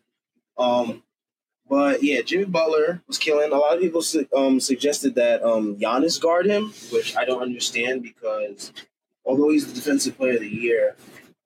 Um, 0.58 1.04
but 1.70 2.04
yeah, 2.04 2.22
Jimmy 2.22 2.46
Butler 2.46 3.02
was 3.08 3.18
killing. 3.18 3.52
A 3.54 3.58
lot 3.58 3.76
of 3.76 3.80
people 3.80 4.02
su- 4.02 4.28
um, 4.36 4.60
suggested 4.60 5.16
that 5.16 5.42
um, 5.42 5.78
Giannis 5.78 6.20
guard 6.20 6.46
him, 6.46 6.74
which 6.92 7.16
I 7.16 7.24
don't 7.24 7.42
understand 7.42 8.04
because 8.04 8.74
although 9.24 9.50
he's 9.50 9.68
the 9.68 9.74
defensive 9.74 10.18
player 10.18 10.34
of 10.34 10.42
the 10.42 10.50
year, 10.50 10.98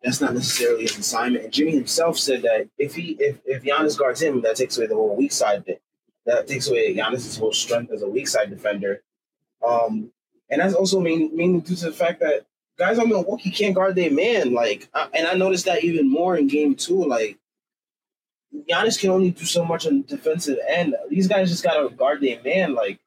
that's 0.06 0.22
not 0.22 0.36
necessarily 0.36 0.84
his 0.84 0.98
assignment. 1.00 1.46
And 1.46 1.54
Jimmy 1.54 1.72
himself 1.72 2.20
said 2.20 2.44
that 2.44 2.70
if 2.78 2.94
he 2.94 3.18
if, 3.20 3.40
if 3.44 3.64
Giannis 3.64 3.98
guards 3.98 4.22
him, 4.22 4.42
that 4.44 4.56
takes 4.56 4.78
away 4.78 4.86
the 4.86 4.94
whole 4.94 5.16
weak 5.16 5.32
side 5.32 5.66
bit. 5.66 5.82
That 6.28 6.48
takes 6.48 6.70
away 6.70 6.96
Giannis' 6.96 7.40
whole 7.40 7.52
strength 7.52 7.92
as 7.92 8.04
a 8.04 8.08
weak 8.08 8.28
side 8.28 8.52
defender. 8.52 9.02
Um, 9.68 10.12
and 10.50 10.62
that's 10.62 10.76
also 10.76 11.00
mainly, 11.00 11.30
mainly 11.30 11.62
due 11.62 11.76
to 11.76 11.86
the 11.86 11.92
fact 11.92 12.20
that 12.20 12.46
guys 12.78 13.00
on 13.00 13.10
Milwaukee 13.10 13.50
can't 13.50 13.74
guard 13.74 13.96
their 13.96 14.12
man. 14.12 14.54
Like, 14.54 14.88
and 14.94 15.28
I 15.28 15.34
noticed 15.34 15.66
that 15.66 15.84
even 15.84 16.10
more 16.10 16.38
in 16.38 16.48
game 16.48 16.76
two. 16.76 17.04
Like, 17.04 17.40
Giannis 18.70 19.00
can 19.00 19.10
only 19.10 19.32
do 19.32 19.46
so 19.46 19.66
much 19.66 19.88
on 19.88 20.04
the 20.04 20.08
defensive 20.08 20.60
end. 20.68 20.96
These 21.10 21.28
guys 21.28 21.50
just 21.50 21.64
gotta 21.64 21.90
guard 21.90 22.22
their 22.22 22.42
man. 22.44 22.76
Like, 22.76 23.00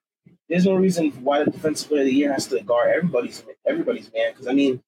there's 0.48 0.66
no 0.66 0.74
reason 0.74 1.10
why 1.22 1.44
the 1.44 1.50
defensive 1.50 1.88
player 1.88 2.00
of 2.00 2.06
the 2.06 2.14
year 2.14 2.32
has 2.32 2.48
to 2.48 2.60
guard 2.62 2.90
everybody's 2.90 3.44
everybody's 3.64 4.12
man. 4.12 4.32
Because 4.32 4.48
I 4.48 4.52
mean, 4.52 4.82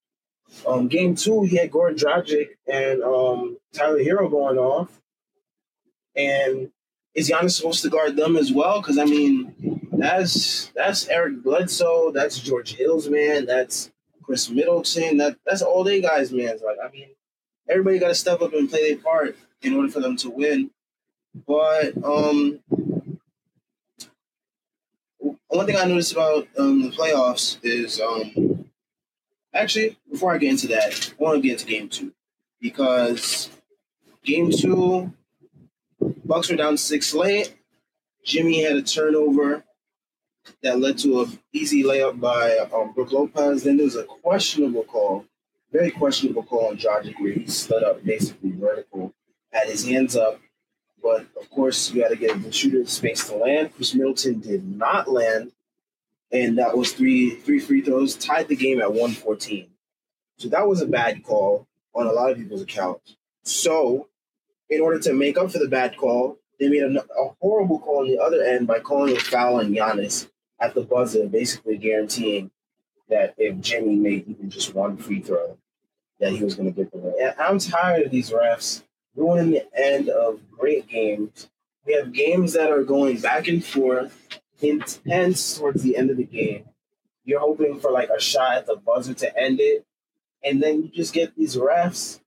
um, 0.66 0.88
game 0.88 1.14
two 1.14 1.42
he 1.42 1.56
had 1.56 1.70
Goran 1.70 1.96
Dragic 1.96 2.50
and 2.66 3.02
um, 3.02 3.58
Tyler 3.72 3.98
Herro 3.98 4.30
going 4.30 4.58
off, 4.58 5.00
and 6.16 6.70
is 7.14 7.30
Giannis 7.30 7.56
supposed 7.56 7.82
to 7.82 7.90
guard 7.90 8.16
them 8.16 8.36
as 8.36 8.52
well? 8.52 8.80
Because 8.80 8.98
I 8.98 9.04
mean, 9.04 9.88
that's 9.92 10.70
that's 10.74 11.08
Eric 11.08 11.42
Bledsoe, 11.42 12.10
that's 12.12 12.38
George 12.38 12.74
Hill's 12.74 13.08
man, 13.08 13.46
that's 13.46 13.90
Khris 14.22 14.50
Middleton, 14.50 15.18
that 15.18 15.36
that's 15.46 15.62
all 15.62 15.84
they 15.84 16.00
guys, 16.00 16.32
man. 16.32 16.58
Like 16.64 16.78
I 16.84 16.90
mean, 16.90 17.08
everybody 17.68 17.98
got 17.98 18.08
to 18.08 18.14
step 18.14 18.42
up 18.42 18.52
and 18.52 18.68
play 18.68 18.94
their 18.94 19.02
part 19.02 19.36
in 19.62 19.74
order 19.74 19.88
for 19.88 20.00
them 20.00 20.16
to 20.16 20.30
win. 20.30 20.70
But 21.46 21.96
um, 22.02 22.60
one 25.48 25.66
thing 25.66 25.76
I 25.76 25.84
noticed 25.84 26.12
about 26.12 26.48
um, 26.58 26.82
the 26.82 26.90
playoffs 26.90 27.58
is 27.62 28.00
um, 28.00 28.59
actually 29.54 29.96
before 30.10 30.32
I 30.34 30.38
get 30.38 30.50
into 30.50 30.68
that, 30.68 31.12
I 31.18 31.22
want 31.22 31.42
to 31.42 31.48
get 31.48 31.60
into 31.60 31.66
game 31.66 31.88
two 31.88 32.12
because 32.60 33.50
game 34.24 34.50
two 34.50 35.12
Bucks 36.30 36.48
were 36.48 36.56
down 36.56 36.76
six 36.76 37.12
late. 37.12 37.54
Jimmy 38.24 38.62
had 38.62 38.76
a 38.76 38.82
turnover 38.82 39.64
that 40.62 40.78
led 40.78 40.96
to 40.98 41.22
an 41.22 41.38
easy 41.52 41.82
layup 41.82 42.20
by 42.20 42.56
um, 42.72 42.92
Brook 42.92 43.12
Lopez. 43.12 43.64
Then 43.64 43.76
there 43.76 43.84
was 43.84 43.96
a 43.96 44.04
questionable 44.04 44.84
call, 44.84 45.24
very 45.72 45.90
questionable 45.90 46.44
call 46.44 46.68
on 46.68 46.76
Dragic 46.76 47.18
where 47.20 47.32
he 47.32 47.46
stood 47.46 47.82
up 47.82 48.04
basically 48.04 48.52
vertical, 48.52 49.12
had 49.52 49.68
his 49.68 49.84
hands 49.84 50.16
up. 50.16 50.40
But 51.02 51.26
of 51.40 51.50
course, 51.50 51.90
you 51.90 52.02
got 52.02 52.10
to 52.10 52.16
give 52.16 52.42
the 52.42 52.52
shooter 52.52 52.86
space 52.86 53.26
to 53.28 53.36
land. 53.36 53.74
Khris 53.74 53.94
Middleton 53.94 54.38
did 54.40 54.64
not 54.64 55.10
land, 55.10 55.50
and 56.32 56.58
that 56.58 56.76
was 56.76 56.92
three 56.92 57.36
three 57.36 57.60
free 57.60 57.82
throws, 57.82 58.14
tied 58.16 58.48
the 58.48 58.56
game 58.56 58.80
at 58.80 58.90
114. 58.90 59.68
So 60.38 60.48
that 60.48 60.66
was 60.66 60.80
a 60.80 60.86
bad 60.86 61.22
call 61.22 61.66
on 61.94 62.06
a 62.06 62.12
lot 62.12 62.30
of 62.30 62.38
people's 62.38 62.62
accounts. 62.62 63.16
So 63.42 64.08
in 64.68 64.80
order 64.80 64.98
to 65.00 65.12
make 65.12 65.36
up 65.36 65.50
for 65.50 65.58
the 65.58 65.68
bad 65.68 65.96
call, 65.96 66.38
they 66.58 66.68
made 66.68 66.82
a, 66.82 67.00
a 67.00 67.34
horrible 67.40 67.78
call 67.78 68.00
on 68.00 68.08
the 68.08 68.18
other 68.18 68.42
end 68.42 68.66
by 68.66 68.78
calling 68.78 69.16
a 69.16 69.20
foul 69.20 69.56
on 69.56 69.72
Giannis 69.72 70.28
at 70.60 70.74
the 70.74 70.82
buzzer, 70.82 71.26
basically 71.26 71.78
guaranteeing 71.78 72.50
that 73.08 73.34
if 73.38 73.58
Jimmy 73.60 73.96
made 73.96 74.28
even 74.28 74.50
just 74.50 74.74
one 74.74 74.96
free 74.96 75.20
throw, 75.20 75.58
that 76.20 76.32
he 76.32 76.44
was 76.44 76.54
going 76.54 76.72
to 76.72 76.76
get 76.76 76.92
the 76.92 76.98
win. 76.98 77.14
And 77.20 77.34
I'm 77.38 77.58
tired 77.58 78.06
of 78.06 78.12
these 78.12 78.30
refs 78.30 78.82
ruining 79.16 79.50
the 79.50 79.66
end 79.74 80.08
of 80.08 80.40
great 80.50 80.86
games. 80.86 81.48
We 81.86 81.94
have 81.94 82.12
games 82.12 82.52
that 82.52 82.70
are 82.70 82.84
going 82.84 83.18
back 83.20 83.48
and 83.48 83.64
forth, 83.64 84.39
intense 84.62 85.56
towards 85.56 85.82
the 85.82 85.96
end 85.96 86.10
of 86.10 86.16
the 86.16 86.24
game. 86.24 86.64
You're 87.24 87.40
hoping 87.40 87.80
for 87.80 87.90
like 87.90 88.08
a 88.08 88.20
shot 88.20 88.56
at 88.56 88.66
the 88.66 88.76
buzzer 88.76 89.14
to 89.14 89.38
end 89.38 89.60
it, 89.60 89.84
and 90.42 90.62
then 90.62 90.82
you 90.82 90.88
just 90.88 91.12
get 91.12 91.36
these 91.36 91.56
refs 91.56 92.20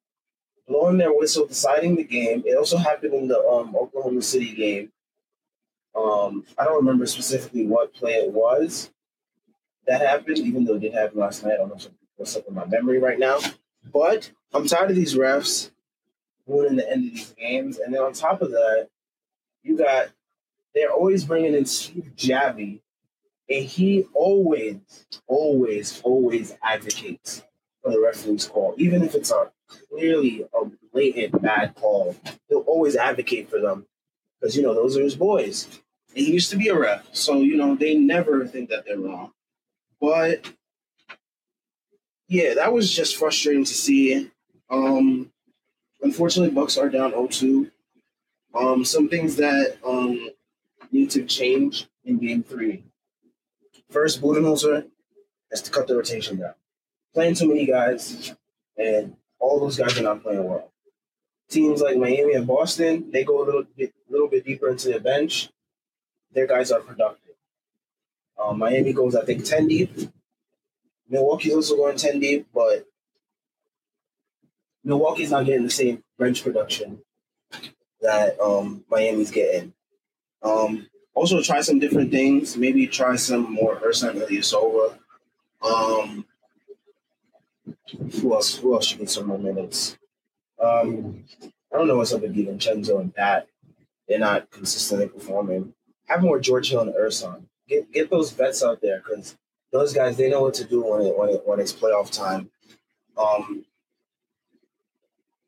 blowing 0.68 0.98
their 0.98 1.14
whistle, 1.14 1.46
deciding 1.46 1.96
the 1.96 2.04
game. 2.04 2.44
It 2.46 2.58
also 2.58 2.78
happened 2.78 3.14
in 3.14 3.28
the 3.28 3.40
um, 3.40 3.76
Oklahoma 3.76 4.22
City 4.22 4.54
game. 4.54 4.92
Um, 5.96 6.46
I 6.58 6.66
don't 6.66 6.78
remember 6.78 7.06
specifically 7.06 7.66
what 7.66 7.94
play 7.94 8.14
it 8.14 8.32
was 8.32 8.92
that 9.86 10.02
happened, 10.02 10.40
even 10.40 10.66
though 10.66 10.76
it 10.76 10.82
did 10.82 10.94
happen 10.94 11.20
last 11.20 11.44
night. 11.44 11.54
I 11.54 11.58
don't 11.58 11.70
know 11.70 11.92
what's 12.16 12.36
up 12.36 12.48
in 12.48 12.54
my 12.54 12.66
memory 12.66 13.00
right 13.00 13.20
now. 13.20 13.40
But 13.92 14.32
I'm 14.54 14.68
tired 14.68 14.90
of 14.90 14.96
these 14.96 15.16
refs 15.16 15.72
ruining 16.48 16.78
the 16.78 16.90
end 16.90 17.08
of 17.08 17.14
these 17.14 17.32
games. 17.32 17.80
And 17.80 17.94
then 17.94 18.02
on 18.02 18.14
top 18.14 18.42
of 18.42 18.52
that, 18.52 18.88
you 19.62 19.78
got 19.78 20.10
they're 20.74 20.92
always 20.92 21.26
bringing 21.26 21.54
in 21.54 21.66
Steve 21.66 22.12
Javie, 22.16 22.82
and 23.50 23.66
he 23.66 24.06
always, 24.14 24.78
always, 25.28 26.02
always 26.04 26.56
advocates 26.64 27.44
for 27.82 27.92
the 27.92 28.00
referee's 28.00 28.48
call, 28.48 28.74
even 28.78 29.04
if 29.04 29.14
it's 29.16 29.32
a 29.32 29.52
clearly 29.68 30.46
a 30.54 30.66
blatant 30.92 31.42
bad 31.42 31.76
call. 31.76 32.16
He'll 32.50 32.60
always 32.60 32.96
advocate 32.96 33.50
for 33.50 33.60
them 33.60 33.86
because 34.40 34.56
you 34.56 34.64
know 34.64 34.74
those 34.74 34.98
are 34.98 35.04
his 35.04 35.16
boys. 35.16 35.68
And 36.16 36.26
he 36.26 36.34
used 36.34 36.52
to 36.52 36.58
be 36.58 36.70
a 36.70 36.78
ref, 36.78 37.08
so 37.14 37.42
you 37.42 37.58
know 37.58 37.76
they 37.76 37.96
never 37.96 38.46
think 38.48 38.70
that 38.70 38.86
they're 38.86 39.00
wrong. 39.00 39.32
But 40.00 40.52
yeah, 42.28 42.56
that 42.56 42.74
was 42.74 42.94
just 42.94 43.18
frustrating 43.18 43.66
to 43.66 43.74
see. 43.74 44.32
Um, 44.70 45.32
unfortunately, 46.02 46.54
Bucks 46.54 46.78
are 46.78 46.90
down 46.90 47.12
0-2. 47.12 47.70
Um, 48.56 48.86
some 48.86 49.10
things 49.10 49.36
that 49.38 49.78
um, 49.86 50.30
need 50.94 51.10
to 51.12 51.26
change 51.26 51.88
in 52.06 52.20
Game 52.20 52.44
Three. 52.44 52.84
First, 53.90 54.22
Budenholzer 54.22 54.88
has 55.52 55.62
to 55.64 55.72
cut 55.72 55.88
the 55.88 55.96
rotation 55.96 56.40
down. 56.40 56.54
Playing 57.14 57.36
too 57.36 57.48
many 57.48 57.66
guys, 57.66 58.34
and 58.78 59.16
all 59.40 59.60
those 59.60 59.78
guys 59.78 59.98
are 60.00 60.04
not 60.04 60.24
playing 60.24 60.44
well. 60.44 60.72
Teams 61.50 61.82
like 61.82 61.98
Miami 61.98 62.34
and 62.34 62.48
Boston, 62.48 63.12
they 63.12 63.24
go 63.24 63.44
a 63.44 63.46
little 63.46 63.66
bit, 63.76 63.94
little 64.10 64.28
bit 64.28 64.46
deeper 64.46 64.70
into 64.70 64.88
their 64.88 65.00
bench. 65.00 65.50
Their 66.32 66.48
guys 66.48 66.72
are 66.72 66.80
productive. 66.80 67.36
Um, 68.42 68.58
Miami 68.58 68.94
goes, 68.94 69.16
I 69.16 69.26
think, 69.26 69.46
ten 69.46 69.68
deep. 69.68 69.92
Milwaukee's 71.10 71.54
also 71.54 71.76
going 71.76 71.98
ten 71.98 72.20
deep, 72.20 72.48
but 72.54 72.88
Milwaukee's 74.84 75.32
not 75.32 75.46
getting 75.46 75.64
the 75.64 75.70
same 75.70 76.04
bench 76.18 76.44
production 76.44 77.00
that 78.02 78.40
um, 78.40 78.84
Miami's 78.90 79.32
getting. 79.32 79.74
Um, 80.44 80.88
also, 81.16 81.42
try 81.42 81.62
some 81.62 81.80
different 81.80 82.12
things. 82.12 82.58
Maybe 82.58 82.88
try 82.88 83.16
some 83.16 83.52
more 83.52 83.78
Ersan 83.78 84.16
Ilyasova. 84.16 84.98
Um, 85.62 86.26
who 88.20 88.34
else? 88.34 88.56
Who 88.56 88.74
else 88.74 88.88
should 88.88 89.00
get 89.00 89.10
some 89.10 89.28
more 89.28 89.38
minutes? 89.38 89.98
Um, 90.62 91.24
I 91.74 91.78
don't 91.78 91.88
know 91.88 91.98
what's 91.98 92.14
up 92.14 92.22
with 92.22 92.36
DiVincenzo 92.36 93.00
and 93.00 93.14
Pat. 93.14 93.48
They're 94.08 94.20
not 94.20 94.50
consistently 94.52 95.08
performing. 95.08 95.74
Have 96.08 96.22
more 96.22 96.40
George 96.40 96.70
Hill 96.70 96.82
and 96.82 96.94
Ersan. 96.94 97.44
Get 97.68 97.92
get 97.92 98.10
those 98.10 98.32
vets 98.32 98.64
out 98.64 98.82
there 98.82 99.02
because 99.02 99.38
those 99.72 99.94
guys 99.94 100.18
they 100.18 100.30
know 100.30 100.42
what 100.42 100.54
to 100.56 100.66
do 100.66 100.84
when 100.84 101.02
it 101.02 101.18
when 101.18 101.30
it 101.30 101.42
when 101.46 101.60
it's 101.60 101.74
playoff 101.74 102.12
time. 102.12 102.50
Um, 103.18 103.66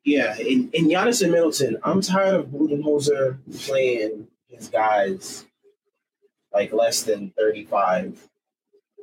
yeah, 0.04 0.36
in, 0.38 0.70
in 0.72 0.86
Giannis 0.86 1.22
and 1.22 1.32
Middleton, 1.32 1.78
I'm 1.82 2.00
tired 2.00 2.36
of 2.36 2.46
Budenholzer 2.46 3.38
playing 3.66 4.28
guys 4.68 5.44
like 6.52 6.72
less 6.72 7.02
than 7.02 7.32
35, 7.38 8.18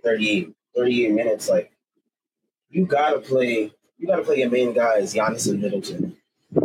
38, 0.03 0.53
38 0.75 1.11
minutes. 1.11 1.49
Like 1.49 1.71
you 2.69 2.85
gotta 2.85 3.19
play. 3.19 3.71
You 3.97 4.07
gotta 4.07 4.23
play 4.23 4.39
your 4.39 4.49
main 4.49 4.73
guys, 4.73 5.13
Giannis 5.13 5.49
and 5.49 5.61
Middleton, 5.61 6.17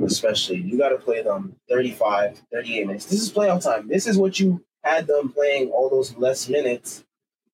especially. 0.04 0.57
You 0.57 0.76
gotta 0.76 0.97
play 0.97 1.23
them 1.23 1.54
35, 1.68 2.42
38 2.52 2.87
minutes. 2.87 3.04
This 3.07 3.21
is 3.21 3.33
playoff 3.33 3.62
time. 3.62 3.87
This 3.87 4.07
is 4.07 4.16
what 4.16 4.40
you 4.40 4.64
had 4.83 5.07
them 5.07 5.30
playing 5.33 5.68
all 5.71 5.88
those 5.88 6.16
less 6.16 6.49
minutes 6.49 7.04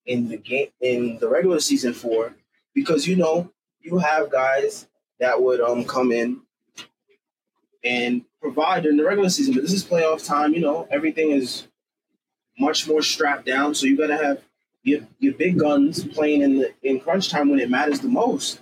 in 0.06 0.28
the 0.28 0.36
game 0.36 0.68
in 0.80 1.18
the 1.18 1.28
regular 1.28 1.60
season 1.60 1.92
for, 1.92 2.34
because 2.74 3.06
you 3.06 3.16
know 3.16 3.50
you 3.80 3.98
have 3.98 4.30
guys 4.30 4.86
that 5.20 5.42
would 5.42 5.60
um 5.60 5.84
come 5.84 6.12
in 6.12 6.40
and 7.82 8.24
provide 8.44 8.82
during 8.82 8.98
the 8.98 9.04
regular 9.04 9.30
season, 9.30 9.54
but 9.54 9.62
this 9.62 9.72
is 9.72 9.84
playoff 9.84 10.26
time. 10.26 10.52
You 10.52 10.60
know, 10.60 10.86
everything 10.90 11.30
is 11.30 11.66
much 12.58 12.86
more 12.86 13.00
strapped 13.00 13.46
down, 13.46 13.74
so 13.74 13.86
you 13.86 13.96
got 13.96 14.08
to 14.08 14.16
have 14.22 14.42
your 14.82 15.00
your 15.18 15.32
big 15.32 15.58
guns 15.58 16.04
playing 16.04 16.42
in 16.42 16.58
the 16.58 16.74
in 16.82 17.00
crunch 17.00 17.30
time 17.30 17.48
when 17.48 17.58
it 17.58 17.70
matters 17.70 18.00
the 18.00 18.08
most. 18.08 18.60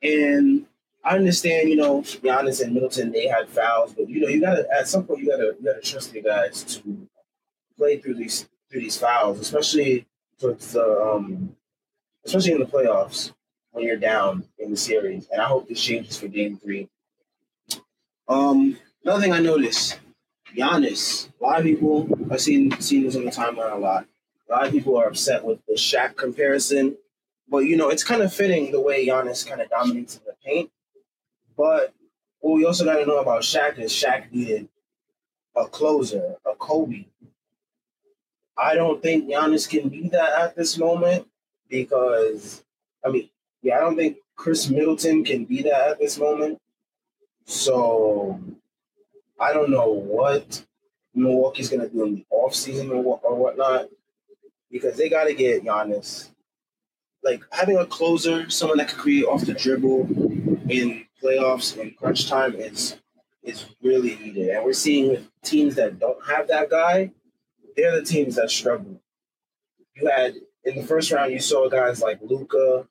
And 0.00 0.66
I 1.02 1.16
understand, 1.16 1.68
you 1.68 1.76
know, 1.76 2.02
Giannis 2.02 2.62
and 2.62 2.72
Middleton 2.72 3.10
they 3.10 3.26
had 3.26 3.48
fouls, 3.48 3.92
but 3.94 4.08
you 4.08 4.20
know, 4.20 4.28
you 4.28 4.40
gotta 4.40 4.66
at 4.72 4.86
some 4.86 5.04
point 5.04 5.20
you 5.20 5.28
gotta 5.28 5.56
you 5.58 5.64
gotta 5.64 5.80
trust 5.80 6.14
your 6.14 6.22
guys 6.22 6.62
to 6.62 7.08
play 7.76 7.98
through 7.98 8.14
these 8.14 8.48
through 8.70 8.80
these 8.80 8.96
fouls, 8.96 9.40
especially 9.40 10.06
towards 10.40 10.72
the 10.72 11.02
um 11.02 11.56
especially 12.24 12.52
in 12.52 12.60
the 12.60 12.66
playoffs 12.66 13.32
when 13.72 13.84
you're 13.84 13.96
down 13.96 14.44
in 14.60 14.70
the 14.70 14.76
series. 14.76 15.28
And 15.32 15.42
I 15.42 15.46
hope 15.46 15.68
this 15.68 15.82
changes 15.82 16.16
for 16.16 16.28
game 16.28 16.56
three. 16.56 16.88
Um 18.28 18.78
another 19.04 19.20
thing 19.20 19.32
I 19.32 19.40
noticed, 19.40 20.00
Giannis, 20.56 21.28
a 21.40 21.44
lot 21.44 21.58
of 21.58 21.64
people 21.64 22.08
I've 22.30 22.40
seen 22.40 22.70
seen 22.80 23.04
this 23.04 23.16
on 23.16 23.24
the 23.24 23.30
timeline 23.30 23.72
a 23.72 23.76
lot. 23.76 24.06
A 24.48 24.52
lot 24.52 24.66
of 24.66 24.72
people 24.72 24.96
are 24.96 25.06
upset 25.06 25.44
with 25.44 25.58
the 25.66 25.74
Shaq 25.74 26.16
comparison. 26.16 26.96
But 27.48 27.60
you 27.60 27.76
know, 27.76 27.90
it's 27.90 28.04
kind 28.04 28.22
of 28.22 28.32
fitting 28.32 28.72
the 28.72 28.80
way 28.80 29.06
Giannis 29.06 29.46
kind 29.46 29.60
of 29.60 29.68
dominates 29.68 30.16
in 30.16 30.22
the 30.26 30.34
paint. 30.44 30.70
But 31.56 31.94
what 32.40 32.54
we 32.54 32.64
also 32.64 32.84
got 32.84 32.96
to 32.96 33.06
know 33.06 33.18
about 33.18 33.42
Shaq 33.42 33.78
is 33.78 33.92
Shaq 33.92 34.32
needed 34.32 34.68
a 35.56 35.66
closer, 35.66 36.36
a 36.44 36.54
Kobe. 36.54 37.06
I 38.56 38.74
don't 38.74 39.02
think 39.02 39.28
Giannis 39.28 39.68
can 39.68 39.88
be 39.88 40.08
that 40.10 40.38
at 40.38 40.56
this 40.56 40.78
moment 40.78 41.26
because, 41.68 42.64
I 43.04 43.10
mean, 43.10 43.28
yeah, 43.62 43.78
I 43.78 43.80
don't 43.80 43.96
think 43.96 44.18
Khris 44.36 44.70
Middleton 44.70 45.24
can 45.24 45.44
be 45.44 45.62
that 45.62 45.88
at 45.90 45.98
this 45.98 46.18
moment. 46.18 46.58
So 47.46 48.40
I 49.40 49.52
don't 49.52 49.70
know 49.70 49.90
what 49.90 50.64
Milwaukee's 51.14 51.68
going 51.68 51.82
to 51.82 51.88
do 51.88 52.04
in 52.04 52.14
the 52.16 52.26
offseason 52.32 52.90
or, 52.90 53.20
or 53.22 53.34
whatnot 53.36 53.88
because 54.70 54.96
they 54.96 55.08
got 55.08 55.24
to 55.24 55.34
get 55.34 55.64
Giannis. 55.64 56.30
Like 57.22 57.42
having 57.52 57.78
a 57.78 57.86
closer, 57.86 58.50
someone 58.50 58.78
that 58.78 58.88
can 58.88 58.98
create 58.98 59.24
off 59.24 59.46
the 59.46 59.54
dribble 59.54 60.02
in 60.68 61.06
playoffs 61.22 61.80
and 61.80 61.96
crunch 61.96 62.28
time 62.28 62.54
is 62.54 62.96
is 63.42 63.66
really 63.82 64.16
needed. 64.16 64.50
And 64.50 64.64
we're 64.64 64.72
seeing 64.72 65.10
with 65.10 65.28
teams 65.42 65.74
that 65.76 65.98
don't 65.98 66.22
have 66.26 66.48
that 66.48 66.70
guy, 66.70 67.12
they're 67.76 68.00
the 68.00 68.04
teams 68.04 68.36
that 68.36 68.50
struggle. 68.50 69.00
You 69.94 70.08
had 70.08 70.34
in 70.64 70.76
the 70.76 70.82
first 70.82 71.12
round, 71.12 71.32
you 71.32 71.40
saw 71.40 71.68
guys 71.68 72.00
like 72.00 72.18
Luka, 72.22 72.86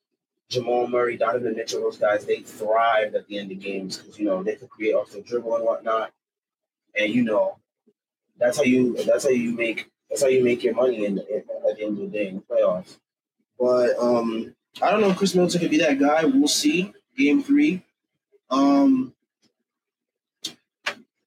Jamal 0.49 0.87
Murray, 0.87 1.17
Donovan 1.17 1.55
Mitchell, 1.55 1.81
those 1.81 1.97
guys, 1.97 2.25
they 2.25 2.41
thrived 2.41 3.15
at 3.15 3.27
the 3.27 3.39
end 3.39 3.51
of 3.51 3.59
games 3.59 3.97
because 3.97 4.17
you 4.19 4.25
know 4.25 4.43
they 4.43 4.55
could 4.55 4.69
create 4.69 4.93
off 4.93 5.11
the 5.11 5.21
dribble 5.21 5.55
and 5.55 5.65
whatnot. 5.65 6.11
And 6.97 7.13
you 7.13 7.23
know, 7.23 7.57
that's 8.37 8.57
how 8.57 8.63
you 8.63 8.95
that's 9.03 9.23
how 9.23 9.29
you 9.31 9.51
make 9.51 9.89
that's 10.09 10.21
how 10.21 10.27
you 10.27 10.43
make 10.43 10.63
your 10.63 10.75
money 10.75 11.05
in, 11.05 11.17
in 11.17 11.43
at 11.69 11.77
the 11.77 11.83
end 11.83 11.97
of 11.97 12.11
the 12.11 12.17
day 12.17 12.27
in 12.27 12.35
the 12.35 12.41
playoffs. 12.41 12.97
But 13.59 13.97
um 13.97 14.55
I 14.81 14.89
don't 14.89 15.01
know 15.01 15.09
if 15.09 15.17
Khris 15.17 15.35
Middleton 15.35 15.61
could 15.61 15.71
be 15.71 15.77
that 15.79 15.99
guy. 15.99 16.25
We'll 16.25 16.47
see. 16.47 16.93
Game 17.15 17.43
three. 17.43 17.83
Um, 18.49 19.13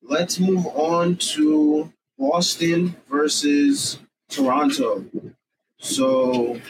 let's 0.03 0.39
move 0.41 0.67
on 0.67 1.17
to 1.17 1.93
Boston 2.19 2.97
versus 3.09 3.99
Toronto. 4.29 5.05
So, 5.79 6.61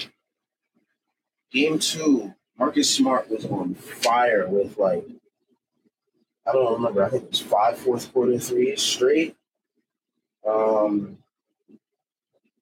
game 1.51 1.79
two, 1.79 2.35
Marcus 2.59 2.95
Smart 2.95 3.31
was 3.31 3.47
on 3.47 3.75
fire 3.75 4.49
with 4.49 4.77
like, 4.79 5.05
I 6.47 6.53
don't 6.53 6.75
remember, 6.75 7.05
I 7.05 7.09
think 7.09 7.25
it 7.25 7.31
was 7.31 7.41
five 7.41 7.77
fourth 7.77 8.13
quarter 8.13 8.39
threes 8.39 8.81
straight. 8.81 9.37
Um, 10.47 11.19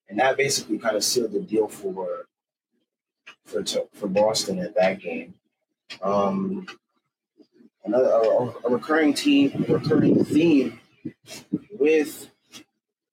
and 0.08 0.18
that 0.18 0.36
basically 0.36 0.78
kind 0.78 0.96
of 0.96 1.04
sealed 1.04 1.32
the 1.32 1.40
deal 1.40 1.68
for 1.68 2.26
for 3.44 3.62
for 3.92 4.08
Boston 4.08 4.58
at 4.58 4.74
that 4.74 5.00
game. 5.00 5.34
Um, 6.02 6.66
another 7.84 8.08
a, 8.08 8.66
a 8.66 8.70
recurring 8.70 9.12
team, 9.12 9.64
a 9.68 9.74
recurring 9.74 10.24
theme 10.24 10.80
with 11.78 12.30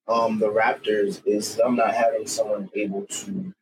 um, 0.08 0.40
the 0.40 0.48
Raptors 0.48 1.22
is 1.26 1.56
them 1.56 1.76
not 1.76 1.94
having 1.94 2.28
someone 2.28 2.70
able 2.76 3.06
to 3.06 3.54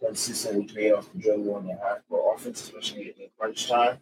consistently 0.00 0.66
create 0.66 0.92
off 0.92 1.12
the 1.12 1.18
dribble 1.20 1.54
on 1.54 1.66
their 1.66 1.78
half 1.78 1.98
court 2.08 2.38
offense, 2.38 2.62
especially 2.62 3.14
in 3.18 3.28
crunch 3.38 3.68
time. 3.68 3.98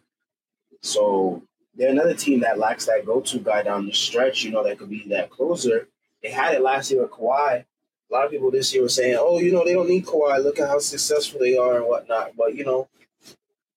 So 0.81 1.43
they're 1.77 1.91
another 1.91 2.15
team 2.15 2.39
that 2.41 2.57
lacks 2.57 2.85
that 2.87 3.05
go-to 3.05 3.39
guy 3.39 3.63
down 3.63 3.85
the 3.85 3.93
stretch. 3.93 4.43
You 4.43 4.51
know, 4.51 4.63
that 4.63 4.79
could 4.79 4.89
be 4.89 5.05
that 5.09 5.29
closer. 5.29 5.87
They 6.23 6.31
had 6.31 6.55
it 6.55 6.61
last 6.61 6.91
year 6.91 7.01
with 7.01 7.11
Kawhi. 7.11 7.63
A 8.09 8.13
lot 8.13 8.25
of 8.25 8.31
people 8.31 8.49
this 8.49 8.73
year 8.73 8.81
were 8.81 8.89
saying, 8.89 9.17
"Oh, 9.19 9.39
you 9.39 9.51
know, 9.51 9.63
they 9.63 9.73
don't 9.73 9.89
need 9.89 10.05
Kawhi. 10.05 10.43
Look 10.43 10.59
at 10.59 10.69
how 10.69 10.79
successful 10.79 11.39
they 11.39 11.57
are 11.57 11.77
and 11.77 11.87
whatnot." 11.87 12.35
But 12.35 12.55
you 12.55 12.65
know, 12.65 12.87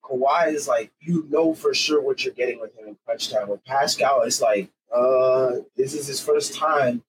Kawhi 0.03 0.55
is 0.55 0.67
like 0.67 0.91
you 1.01 1.27
know 1.29 1.53
for 1.55 1.75
sure 1.75 2.01
what 2.01 2.25
you're 2.25 2.35
getting 2.35 2.61
with 2.61 2.75
him 2.77 2.89
in 2.89 2.97
crunch 3.05 3.31
time. 3.31 3.49
With 3.49 3.65
Pascal, 3.65 4.23
it's 4.23 4.41
like 4.41 4.71
uh, 4.93 5.57
this 5.77 5.95
is 5.95 6.07
his 6.07 6.21
first 6.21 6.55
time 6.55 7.03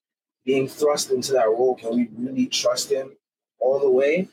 being 0.46 0.68
thrust 0.68 1.12
into 1.12 1.32
that 1.34 1.48
role. 1.48 1.76
Can 1.76 1.96
we 1.96 2.10
really 2.18 2.48
trust 2.48 2.92
him 2.92 3.16
all 3.60 3.80
the 3.80 3.90
way? 3.90 4.28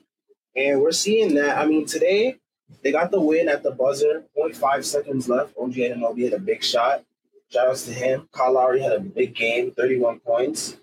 And 0.57 0.81
we're 0.81 0.93
seeing 0.93 1.35
that. 1.35 1.59
I 1.59 1.67
mean, 1.67 1.87
today 1.87 2.39
they 2.83 2.93
got 2.93 3.11
the 3.11 3.21
win 3.21 3.49
at 3.49 3.63
the 3.63 3.71
buzzer. 3.71 4.25
0.5 4.37 4.85
seconds 4.85 5.29
left. 5.29 5.55
OG 5.59 5.73
Anunoby 5.73 6.25
had 6.25 6.35
a 6.35 6.39
big 6.39 6.63
shot. 6.63 7.05
Shout 7.51 7.69
outs 7.69 7.85
to 7.85 7.93
him. 7.93 8.29
Kyle 8.33 8.53
Lowry 8.53 8.81
had 8.81 8.93
a 8.93 9.01
big 9.01 9.35
game, 9.35 9.71
31 9.71 10.21
points. 10.21 10.77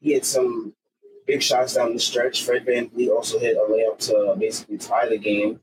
He 0.00 0.12
had 0.12 0.24
some 0.24 0.74
big 1.26 1.42
shots 1.42 1.74
down 1.74 1.92
the 1.92 2.00
stretch. 2.00 2.44
Fred 2.44 2.66
VanVleet 2.66 3.10
also 3.10 3.38
hit 3.38 3.56
a 3.56 3.60
layup 3.60 3.98
to 3.98 4.34
basically 4.38 4.78
tie 4.78 5.08
the 5.08 5.18
game. 5.18 5.60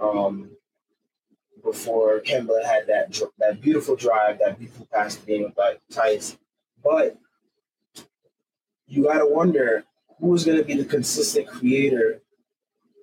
Um, 0.00 0.50
before 1.62 2.20
Kemba 2.20 2.64
had 2.64 2.86
that 2.86 3.20
that 3.38 3.60
beautiful 3.60 3.96
drive, 3.96 4.38
that 4.38 4.58
beautiful 4.58 4.86
pass 4.92 5.16
to 5.16 5.26
game 5.26 5.42
with 5.42 5.54
Theis. 5.90 6.38
But 6.82 7.18
you 8.86 9.02
got 9.02 9.18
to 9.18 9.26
wonder 9.26 9.84
who's 10.18 10.44
going 10.44 10.58
to 10.58 10.64
be 10.64 10.74
the 10.74 10.84
consistent 10.84 11.46
creator 11.46 12.22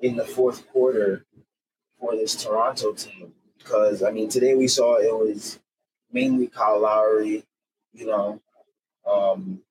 in 0.02 0.16
the 0.16 0.26
fourth 0.26 0.68
quarter 0.72 1.26
for 2.06 2.16
this 2.16 2.36
Toronto 2.36 2.94
team. 2.94 3.34
Because 3.58 4.04
I 4.04 4.12
mean, 4.12 4.30
today 4.30 4.56
we 4.56 4.68
saw 4.68 4.98
it 4.98 5.12
was 5.12 5.60
mainly 6.12 6.48
Kyle 6.48 6.82
Lowry, 6.82 7.44
you 7.94 8.06
know, 8.06 8.42
um, 9.10 9.62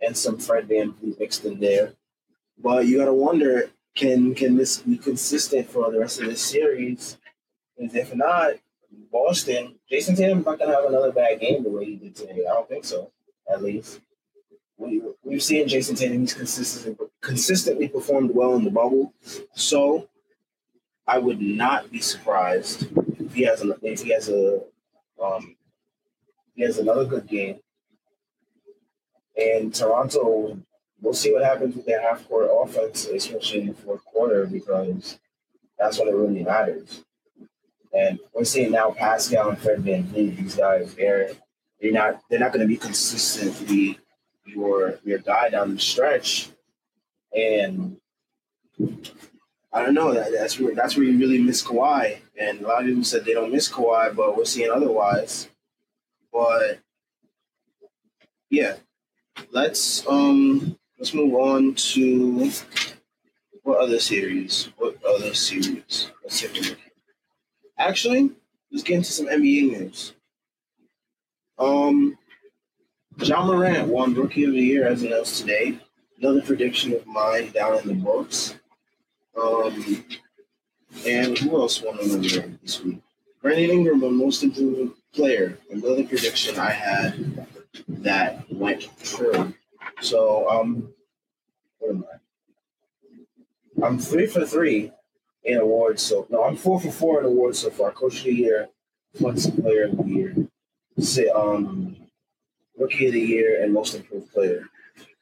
and 0.00 0.16
some 0.16 0.38
Fred 0.38 0.68
Van 0.68 0.92
VanVleet 0.92 1.18
mixed 1.18 1.44
in 1.44 1.58
there. 1.58 1.94
But 2.58 2.86
you 2.86 2.98
got 2.98 3.06
to 3.06 3.14
wonder 3.14 3.70
can 3.94 4.34
can 4.34 4.56
this 4.56 4.78
be 4.78 4.98
consistent 4.98 5.70
for 5.70 5.90
the 5.90 5.98
rest 5.98 6.20
of 6.20 6.26
this 6.26 6.42
series? 6.42 7.16
Because 7.76 7.94
if 7.94 8.14
not, 8.14 8.54
Boston, 9.10 9.76
Jayson 9.90 10.16
Tatum's 10.16 10.44
not 10.44 10.58
gonna 10.58 10.74
have 10.74 10.84
another 10.84 11.12
bad 11.12 11.40
game 11.40 11.62
the 11.62 11.70
way 11.70 11.86
he 11.86 11.96
did 11.96 12.14
today. 12.14 12.44
I 12.48 12.52
don't 12.52 12.68
think 12.68 12.84
so. 12.84 13.10
At 13.50 13.62
least 13.62 14.00
we 14.76 15.02
we've 15.24 15.42
seen 15.42 15.66
Jayson 15.66 15.96
Tatum. 15.96 16.20
He's 16.20 16.34
consistently 16.34 17.06
consistently 17.22 17.88
performed 17.88 18.32
well 18.34 18.54
in 18.56 18.64
the 18.64 18.70
bubble. 18.70 19.14
So 19.54 20.09
I 21.06 21.18
would 21.18 21.40
not 21.40 21.90
be 21.90 22.00
surprised 22.00 22.88
if 23.18 23.34
he 23.34 23.42
has 23.42 23.62
a 23.62 23.76
if 23.82 24.02
he 24.02 24.10
has 24.10 24.28
a 24.28 24.60
um 25.22 25.56
he 26.54 26.62
has 26.62 26.78
another 26.78 27.04
good 27.04 27.26
game. 27.26 27.58
And 29.36 29.74
Toronto, 29.74 30.58
we'll 31.00 31.14
see 31.14 31.32
what 31.32 31.44
happens 31.44 31.74
with 31.74 31.86
their 31.86 32.02
half 32.02 32.28
court 32.28 32.50
offense, 32.52 33.06
especially 33.06 33.62
in 33.62 33.66
the 33.68 33.74
fourth 33.74 34.04
quarter, 34.04 34.46
because 34.46 35.18
that's 35.78 35.98
when 35.98 36.08
it 36.08 36.14
really 36.14 36.42
matters. 36.42 37.04
And 37.92 38.20
we're 38.32 38.44
seeing 38.44 38.72
now 38.72 38.90
Pascal 38.90 39.50
and 39.50 39.58
Fred 39.58 39.82
VanVleet, 39.82 40.36
these 40.36 40.56
guys, 40.56 40.94
they're 40.94 41.30
they're 41.80 41.92
not 41.92 42.20
they're 42.28 42.38
not 42.38 42.52
going 42.52 42.62
to 42.62 42.68
be 42.68 42.76
consistently 42.76 43.98
your 44.44 44.98
your 45.04 45.18
guy 45.18 45.48
down 45.48 45.74
the 45.74 45.80
stretch. 45.80 46.50
And 47.34 47.96
I 49.72 49.82
don't 49.82 49.94
know 49.94 50.12
that 50.12 50.32
that's 50.32 50.58
where 50.58 50.74
that's 50.74 50.96
where 50.96 51.06
you 51.06 51.18
really 51.18 51.40
miss 51.40 51.62
Kawhi. 51.62 52.18
And 52.38 52.60
a 52.60 52.66
lot 52.66 52.80
of 52.80 52.86
people 52.86 53.04
said 53.04 53.24
they 53.24 53.34
don't 53.34 53.52
miss 53.52 53.70
Kawhi, 53.70 54.14
but 54.14 54.36
we're 54.36 54.44
seeing 54.44 54.70
otherwise. 54.70 55.48
But 56.32 56.80
yeah, 58.50 58.76
let's 59.52 60.06
um 60.06 60.76
let's 60.98 61.14
move 61.14 61.34
on 61.34 61.74
to 61.74 62.50
what 63.62 63.78
other 63.78 64.00
series? 64.00 64.70
What 64.76 64.96
other 65.04 65.34
series? 65.34 66.10
Let's. 66.24 66.44
Actually, 67.78 68.30
let's 68.70 68.82
get 68.82 68.96
into 68.96 69.12
some 69.12 69.26
NBA 69.26 69.78
news. 69.78 70.14
Um, 71.58 72.18
Ja 73.18 73.44
Morant 73.44 73.88
won 73.88 74.14
Rookie 74.14 74.44
of 74.44 74.52
the 74.52 74.60
Year 74.60 74.86
as 74.86 75.02
announced 75.02 75.40
today. 75.40 75.78
Another 76.18 76.42
prediction 76.42 76.92
of 76.92 77.06
mine 77.06 77.50
down 77.52 77.78
in 77.78 77.88
the 77.88 77.94
books. 77.94 78.56
Um, 79.40 80.04
and 81.06 81.38
who 81.38 81.60
else 81.60 81.82
won 81.82 81.98
an 81.98 82.10
award 82.10 82.58
this 82.62 82.82
week? 82.82 83.00
Brandon 83.42 83.70
Ingram, 83.70 84.00
the 84.00 84.10
most 84.10 84.42
improved 84.42 84.92
player. 85.14 85.58
Another 85.70 86.04
prediction 86.04 86.58
I 86.58 86.70
had 86.70 87.46
that 87.88 88.44
went 88.52 88.88
true. 89.02 89.54
So, 90.00 90.48
um, 90.50 90.92
what 91.78 91.90
am 91.90 92.04
I? 93.82 93.86
I'm 93.86 93.98
three 93.98 94.26
for 94.26 94.44
three 94.44 94.92
in 95.44 95.58
awards. 95.58 96.02
So, 96.02 96.26
no, 96.28 96.44
I'm 96.44 96.56
four 96.56 96.80
for 96.80 96.90
four 96.90 97.20
in 97.20 97.26
awards 97.26 97.60
so 97.60 97.70
far. 97.70 97.92
Coach 97.92 98.18
of 98.18 98.24
the 98.24 98.34
year, 98.34 98.68
Defensive 99.14 99.56
Player 99.56 99.84
of 99.84 99.96
the 99.96 100.04
Year, 100.04 100.36
say, 100.98 101.28
um, 101.28 101.96
Rookie 102.78 103.06
of 103.06 103.14
the 103.14 103.20
Year, 103.20 103.62
and 103.62 103.72
Most 103.72 103.94
Improved 103.94 104.32
Player. 104.32 104.68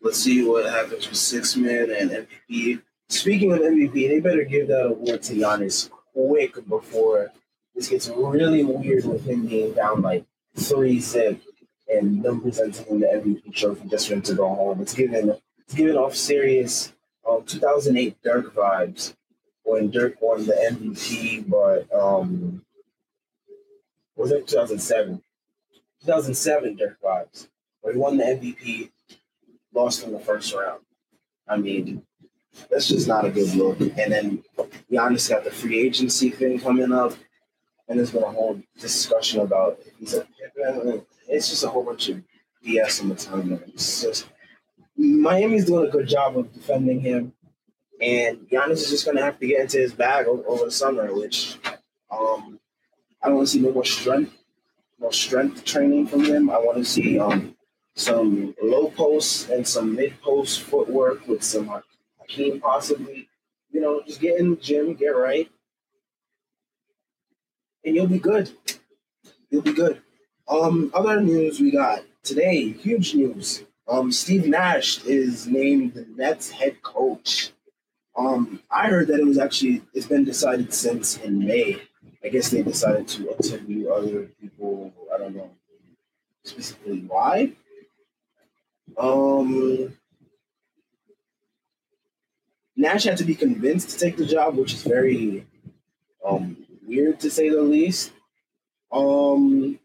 Let's 0.00 0.18
see 0.18 0.44
what 0.44 0.70
happens 0.70 1.08
with 1.08 1.18
six 1.18 1.56
men 1.56 1.90
and 1.90 2.10
MVP. 2.10 2.80
Speaking 3.08 3.52
of 3.52 3.60
MVP, 3.60 4.08
they 4.08 4.20
better 4.20 4.44
give 4.44 4.68
that 4.68 4.86
award 4.86 5.22
to 5.24 5.34
Giannis 5.34 5.90
quick 6.12 6.68
before 6.68 7.32
this 7.74 7.88
gets 7.88 8.08
really 8.08 8.64
weird 8.64 9.04
with 9.04 9.24
him 9.24 9.46
being 9.46 9.72
down 9.72 10.02
like 10.02 10.24
three 10.56 11.00
zip 11.00 11.40
and 11.88 12.22
them 12.22 12.40
presenting 12.40 12.84
him 12.86 13.00
the 13.00 13.06
MVP 13.06 13.54
trophy 13.54 13.88
just 13.88 14.08
for 14.08 14.14
him 14.14 14.22
to 14.22 14.34
go 14.34 14.48
home. 14.48 14.80
It's 14.80 14.94
giving 14.94 15.30
it's 15.60 15.74
giving 15.74 15.96
off 15.96 16.14
serious 16.14 16.92
um, 17.28 17.44
2008 17.44 18.16
Dirk 18.22 18.54
vibes 18.54 19.14
when 19.62 19.90
Dirk 19.90 20.20
won 20.20 20.46
the 20.46 20.54
MVP, 20.54 21.48
but 21.48 21.92
um, 21.96 22.64
was 24.16 24.32
it 24.32 24.46
2007? 24.48 25.22
2007 26.00 26.76
Dirk 26.76 26.98
vibes, 27.00 27.48
where 27.80 27.92
he 27.92 27.98
won 27.98 28.16
the 28.16 28.24
MVP, 28.24 28.90
lost 29.72 30.04
in 30.04 30.12
the 30.12 30.18
first 30.18 30.54
round. 30.54 30.80
I 31.46 31.56
mean, 31.58 32.02
that's 32.70 32.88
just 32.88 33.08
not 33.08 33.24
a 33.24 33.30
good 33.30 33.54
look. 33.54 33.80
And 33.80 34.12
then 34.12 34.42
Giannis 34.90 35.28
got 35.28 35.44
the 35.44 35.50
free 35.50 35.78
agency 35.78 36.30
thing 36.30 36.58
coming 36.60 36.92
up, 36.92 37.14
and 37.88 37.98
there's 37.98 38.10
been 38.10 38.22
a 38.22 38.30
whole 38.30 38.60
discussion 38.78 39.40
about 39.40 39.78
he's 39.98 40.14
a 40.14 40.26
it's 41.28 41.48
just 41.50 41.64
a 41.64 41.68
whole 41.68 41.84
bunch 41.84 42.08
of 42.08 42.22
BS 42.64 43.02
on 43.02 43.08
the 43.10 43.14
timeline. 43.14 43.68
It's 43.68 44.02
just 44.02 44.26
Miami's 44.96 45.66
doing 45.66 45.88
a 45.88 45.90
good 45.90 46.08
job 46.08 46.36
of 46.36 46.52
defending 46.52 47.00
him, 47.00 47.32
and 48.00 48.38
Giannis 48.50 48.72
is 48.72 48.90
just 48.90 49.04
going 49.04 49.16
to 49.16 49.22
have 49.22 49.38
to 49.38 49.46
get 49.46 49.60
into 49.60 49.78
his 49.78 49.92
bag 49.92 50.26
over, 50.26 50.64
the 50.64 50.70
summer, 50.70 51.12
which 51.14 51.56
um, 52.10 52.58
I 53.22 53.28
don't 53.28 53.36
want 53.36 53.48
to 53.48 53.52
see 53.52 53.60
no 53.60 53.72
more 53.72 53.84
strength, 53.84 54.32
more 54.98 55.12
strength 55.12 55.64
training 55.64 56.08
from 56.08 56.24
him. 56.24 56.50
I 56.50 56.58
want 56.58 56.78
to 56.78 56.84
see 56.84 57.18
um, 57.18 57.56
some 57.94 58.54
low 58.62 58.90
post 58.90 59.50
and 59.50 59.66
some 59.66 59.94
mid 59.94 60.20
post 60.20 60.62
footwork 60.62 61.26
with 61.28 61.42
some 61.42 61.68
Hakeem 62.28 62.60
possibly. 62.60 63.28
You 63.70 63.80
know, 63.80 64.02
just 64.06 64.20
get 64.20 64.38
in 64.38 64.50
the 64.50 64.56
gym, 64.56 64.94
get 64.94 65.08
right, 65.08 65.48
and 67.84 67.94
you'll 67.94 68.06
be 68.06 68.18
good. 68.18 68.50
You'll 69.50 69.62
be 69.62 69.72
good. 69.72 70.00
Um, 70.48 70.90
other 70.94 71.20
news 71.20 71.60
we 71.60 71.70
got 71.70 72.02
today, 72.22 72.72
huge 72.72 73.14
news. 73.14 73.64
Um, 73.86 74.12
Steve 74.12 74.46
Nash 74.46 75.02
is 75.04 75.46
named 75.46 75.94
the 75.94 76.06
Nets 76.16 76.50
head 76.50 76.80
coach. 76.82 77.52
Um, 78.16 78.62
I 78.70 78.88
heard 78.88 79.08
that 79.08 79.20
it 79.20 79.26
was 79.26 79.38
actually 79.38 79.82
it's 79.94 80.06
been 80.06 80.24
decided 80.24 80.72
since 80.72 81.18
in 81.18 81.38
May. 81.38 81.80
I 82.24 82.28
guess 82.28 82.50
they 82.50 82.62
decided 82.62 83.06
to 83.08 83.30
interview 83.36 83.90
other 83.90 84.28
people. 84.40 84.92
I 85.14 85.18
don't 85.18 85.36
know 85.36 85.50
specifically 86.44 87.04
why. 87.06 87.52
Um, 88.96 89.97
Nash 92.78 93.04
had 93.04 93.16
to 93.18 93.24
be 93.24 93.34
convinced 93.34 93.90
to 93.90 93.98
take 93.98 94.16
the 94.16 94.24
job, 94.24 94.56
which 94.56 94.72
is 94.72 94.84
very 94.84 95.44
um, 96.24 96.56
weird 96.86 97.18
to 97.20 97.28
say 97.28 97.48
the 97.48 97.60
least. 97.60 98.12
Um, 98.92 99.80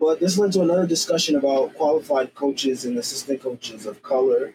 but 0.00 0.18
this 0.18 0.36
led 0.36 0.52
to 0.52 0.62
another 0.62 0.88
discussion 0.88 1.36
about 1.36 1.74
qualified 1.76 2.34
coaches 2.34 2.84
and 2.84 2.98
assistant 2.98 3.40
coaches 3.40 3.86
of 3.86 4.02
color 4.02 4.54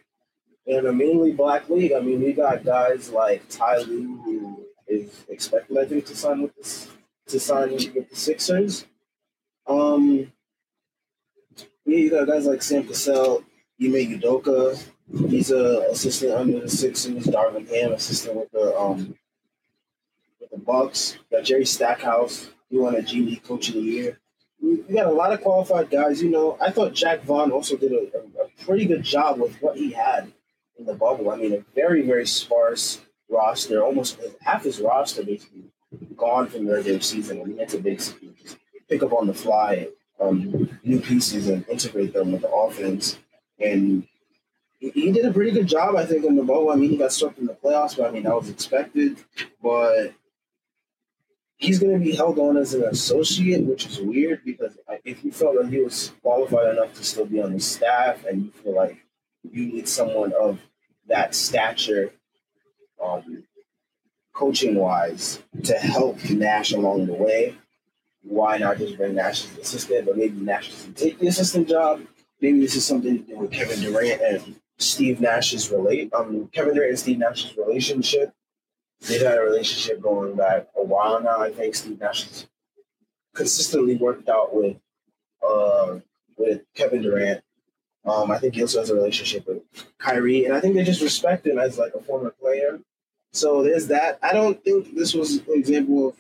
in 0.66 0.86
a 0.86 0.92
mainly 0.92 1.32
black 1.32 1.70
league. 1.70 1.94
I 1.94 2.02
mean, 2.02 2.22
we 2.22 2.34
got 2.34 2.66
guys 2.66 3.10
like 3.10 3.48
Ty 3.48 3.78
Lue, 3.80 4.18
who 4.18 4.66
is 4.88 5.26
expected, 5.30 5.78
I 5.78 5.86
think, 5.86 6.06
to 6.08 6.16
sign 6.16 6.42
with 6.42 6.56
this 6.58 6.90
to 7.28 7.40
sign 7.40 7.72
with 7.72 8.10
the 8.10 8.16
Sixers. 8.18 8.86
Um, 9.66 10.30
you 11.86 12.10
got 12.10 12.28
guys 12.28 12.46
like 12.46 12.62
Sam 12.62 12.86
Cassell, 12.86 13.46
Ime 13.82 14.20
Udoka. 14.20 14.78
He's 15.14 15.52
a 15.52 15.88
assistant 15.92 16.34
under 16.34 16.60
the 16.60 16.70
Sixers. 16.70 17.26
Darvin 17.26 17.68
Ham, 17.70 17.94
assistant 17.94 18.38
with 18.38 18.52
the 18.52 18.78
um 18.78 19.16
with 20.40 20.50
the 20.52 20.58
Bucks. 20.58 21.18
got 21.32 21.44
Jerry 21.44 21.66
Stackhouse. 21.66 22.50
He 22.70 22.78
won 22.78 22.96
a 22.96 23.02
G 23.02 23.22
League 23.22 23.44
Coach 23.44 23.70
of 23.70 23.76
the 23.76 23.82
Year 23.82 24.22
we, 24.62 24.78
got 24.94 25.08
a 25.08 25.12
lot 25.12 25.34
of 25.34 25.42
qualified 25.42 25.90
guys. 25.90 26.22
You 26.22 26.30
know, 26.30 26.58
I 26.62 26.72
thought 26.72 26.94
Jacque 26.94 27.24
Vaughn 27.24 27.52
also 27.52 27.76
did 27.76 27.92
a, 27.92 28.08
a, 28.18 28.46
a, 28.46 28.66
pretty 28.66 28.86
good 28.86 29.04
job 29.04 29.40
with 29.40 29.56
what 29.62 29.78
he 29.78 29.92
had 29.92 30.32
in 30.78 30.86
the 30.86 30.94
bubble. 30.94 31.32
I 31.32 31.38
mean, 31.38 31.54
a 31.54 31.64
very, 31.76 32.04
very 32.04 32.28
sparse 32.28 33.02
roster, 33.30 33.84
almost 33.84 34.20
half 34.42 34.64
his 34.64 34.80
roster 34.80 35.24
basically 35.24 35.64
gone 36.16 36.48
from 36.48 36.66
the 36.66 36.74
regular 36.74 37.00
season. 37.00 37.42
I 37.42 37.46
mean, 37.46 37.58
that's 37.58 37.74
a 37.74 37.80
big 37.80 38.02
pick 38.90 39.04
up 39.04 39.14
on 39.14 39.28
the 39.28 39.34
fly 39.34 39.88
um, 40.20 40.80
new 40.84 41.00
pieces 41.00 41.48
and 41.48 41.68
integrate 41.68 42.14
them 42.14 42.32
with 42.32 42.42
the 42.42 42.52
offense. 42.52 43.18
And 43.60 44.08
he, 44.82 45.12
did 45.12 45.26
a 45.26 45.32
pretty 45.32 45.52
good 45.52 45.68
job, 45.68 45.96
I 45.96 46.06
think, 46.06 46.26
in 46.26 46.36
the 46.36 46.44
bubble. 46.44 46.72
I 46.72 46.76
mean, 46.76 46.90
he 46.90 46.98
got 46.98 47.14
swept 47.14 47.38
in 47.38 47.46
the 47.46 47.54
playoffs, 47.54 47.96
but 47.96 48.08
I 48.08 48.12
mean, 48.12 48.24
that 48.24 48.36
was 48.36 48.50
expected. 48.50 49.18
But 49.62 50.14
he's 51.58 51.78
going 51.78 51.94
to 51.94 52.04
be 52.04 52.16
held 52.16 52.40
on 52.40 52.58
as 52.58 52.74
an 52.74 52.84
associate, 52.84 53.64
which 53.64 53.86
is 53.86 54.00
weird 54.00 54.44
because 54.44 54.78
if 55.06 55.24
you 55.24 55.32
felt 55.32 55.56
that 55.62 55.70
he 55.70 55.80
was 55.80 56.12
qualified 56.24 56.76
enough 56.76 56.94
to 56.96 57.04
still 57.04 57.26
be 57.26 57.40
on 57.40 57.54
the 57.54 57.60
staff 57.60 58.26
and 58.26 58.46
you 58.46 58.52
feel 58.64 58.76
like 58.76 58.98
you 59.52 59.68
need 59.68 59.88
someone 59.88 60.34
of 60.34 60.60
that 61.08 61.36
stature, 61.36 62.12
um, 63.04 63.44
coaching 64.34 64.76
wise, 64.76 65.44
to 65.64 65.74
help 65.76 66.18
Nash 66.30 66.72
along 66.72 67.06
the 67.06 67.14
way, 67.14 67.56
why 68.24 68.58
not 68.58 68.78
just 68.78 68.98
bring 68.98 69.14
Nash 69.14 69.44
as 69.44 69.56
an 69.56 69.62
assistant? 69.62 70.06
But 70.08 70.18
maybe 70.18 70.40
Nash 70.40 70.72
doesn't 70.72 70.98
take 70.98 71.20
the 71.20 71.28
assistant 71.28 71.70
job. 71.70 72.02
Maybe 72.40 72.60
this 72.60 72.76
is 72.76 72.84
something 72.84 73.20
to 73.20 73.24
do 73.24 73.38
with 73.38 73.52
Kevin 73.52 73.82
Durant 73.82 74.22
and 74.22 74.56
Steve 74.82 75.22
Nash's 75.22 75.72
relate 75.72 76.14
um 76.14 76.50
Kevin 76.52 76.76
Durant 76.76 76.90
and 76.90 77.00
Steve 77.00 77.20
Nash's 77.20 77.56
relationship 77.58 78.34
they've 79.02 79.22
had 79.22 79.38
a 79.38 79.42
relationship 79.42 80.02
going 80.02 80.36
back 80.36 80.68
a 80.78 80.84
while 80.84 81.22
now. 81.22 81.42
I 81.42 81.52
think 81.52 81.76
Steve 81.76 82.00
Nash 82.00 82.28
has 82.28 82.48
consistently 83.34 83.96
worked 83.96 84.30
out 84.30 84.54
with 84.54 84.78
uh, 85.48 86.00
with 86.38 86.62
Kevin 86.76 87.02
Durant. 87.02 87.44
Um, 88.06 88.32
I 88.32 88.40
think 88.40 88.56
he 88.56 88.62
also 88.62 88.80
has 88.80 88.90
a 88.90 88.96
relationship 88.96 89.48
with 89.48 89.62
Kyrie, 90.00 90.46
and 90.46 90.56
I 90.56 90.60
think 90.60 90.76
they 90.76 90.84
just 90.84 91.02
respect 91.02 91.46
him 91.46 91.60
as 91.60 91.78
like 91.78 91.94
a 91.94 92.02
former 92.02 92.32
player. 92.32 92.80
So 93.32 93.64
there's 93.64 93.88
that. 93.88 94.20
I 94.22 94.34
don't 94.34 94.64
think 94.64 94.96
this 94.96 95.14
was 95.14 95.38
an 95.38 95.46
example 95.50 96.10
of 96.10 96.16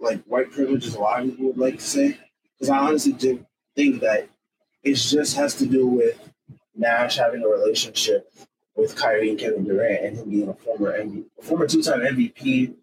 like 0.00 0.22
white 0.24 0.50
privilege, 0.50 0.86
as 0.86 0.94
a 0.94 1.00
lot 1.00 1.20
of 1.20 1.30
people 1.30 1.46
would 1.46 1.58
like 1.58 1.76
to 1.76 1.84
say, 1.84 2.18
because 2.54 2.70
I 2.70 2.78
honestly 2.78 3.12
do 3.12 3.44
think 3.74 4.00
that 4.00 4.28
it 4.82 4.94
just 4.94 5.36
has 5.36 5.54
to 5.56 5.66
do 5.66 5.86
with 5.86 6.30
Nash 6.78 7.16
having 7.16 7.42
a 7.42 7.48
relationship 7.48 8.32
with 8.76 8.94
Kyrie 8.96 9.30
and 9.30 9.38
Kevin 9.38 9.64
Durant 9.64 10.04
and 10.04 10.16
him 10.16 10.30
being 10.30 10.48
a 10.48 10.54
former 10.54 10.96
MVP, 10.96 11.24
former 11.42 11.66
two-time 11.66 12.00
MVP, 12.00 12.74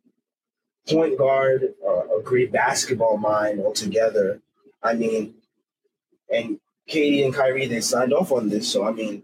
point 0.90 1.18
guard, 1.18 1.74
uh, 1.86 2.18
a 2.18 2.22
great 2.22 2.52
basketball 2.52 3.18
mind 3.18 3.62
altogether. 3.62 4.42
I 4.84 4.94
mean, 4.94 5.36
and 6.32 6.60
KD 6.90 7.26
and 7.26 7.34
Kyrie 7.34 7.68
they 7.68 7.82
signed 7.82 8.14
off 8.14 8.32
on 8.32 8.50
this, 8.50 8.72
so 8.72 8.86
I 8.86 8.92
mean, 8.92 9.24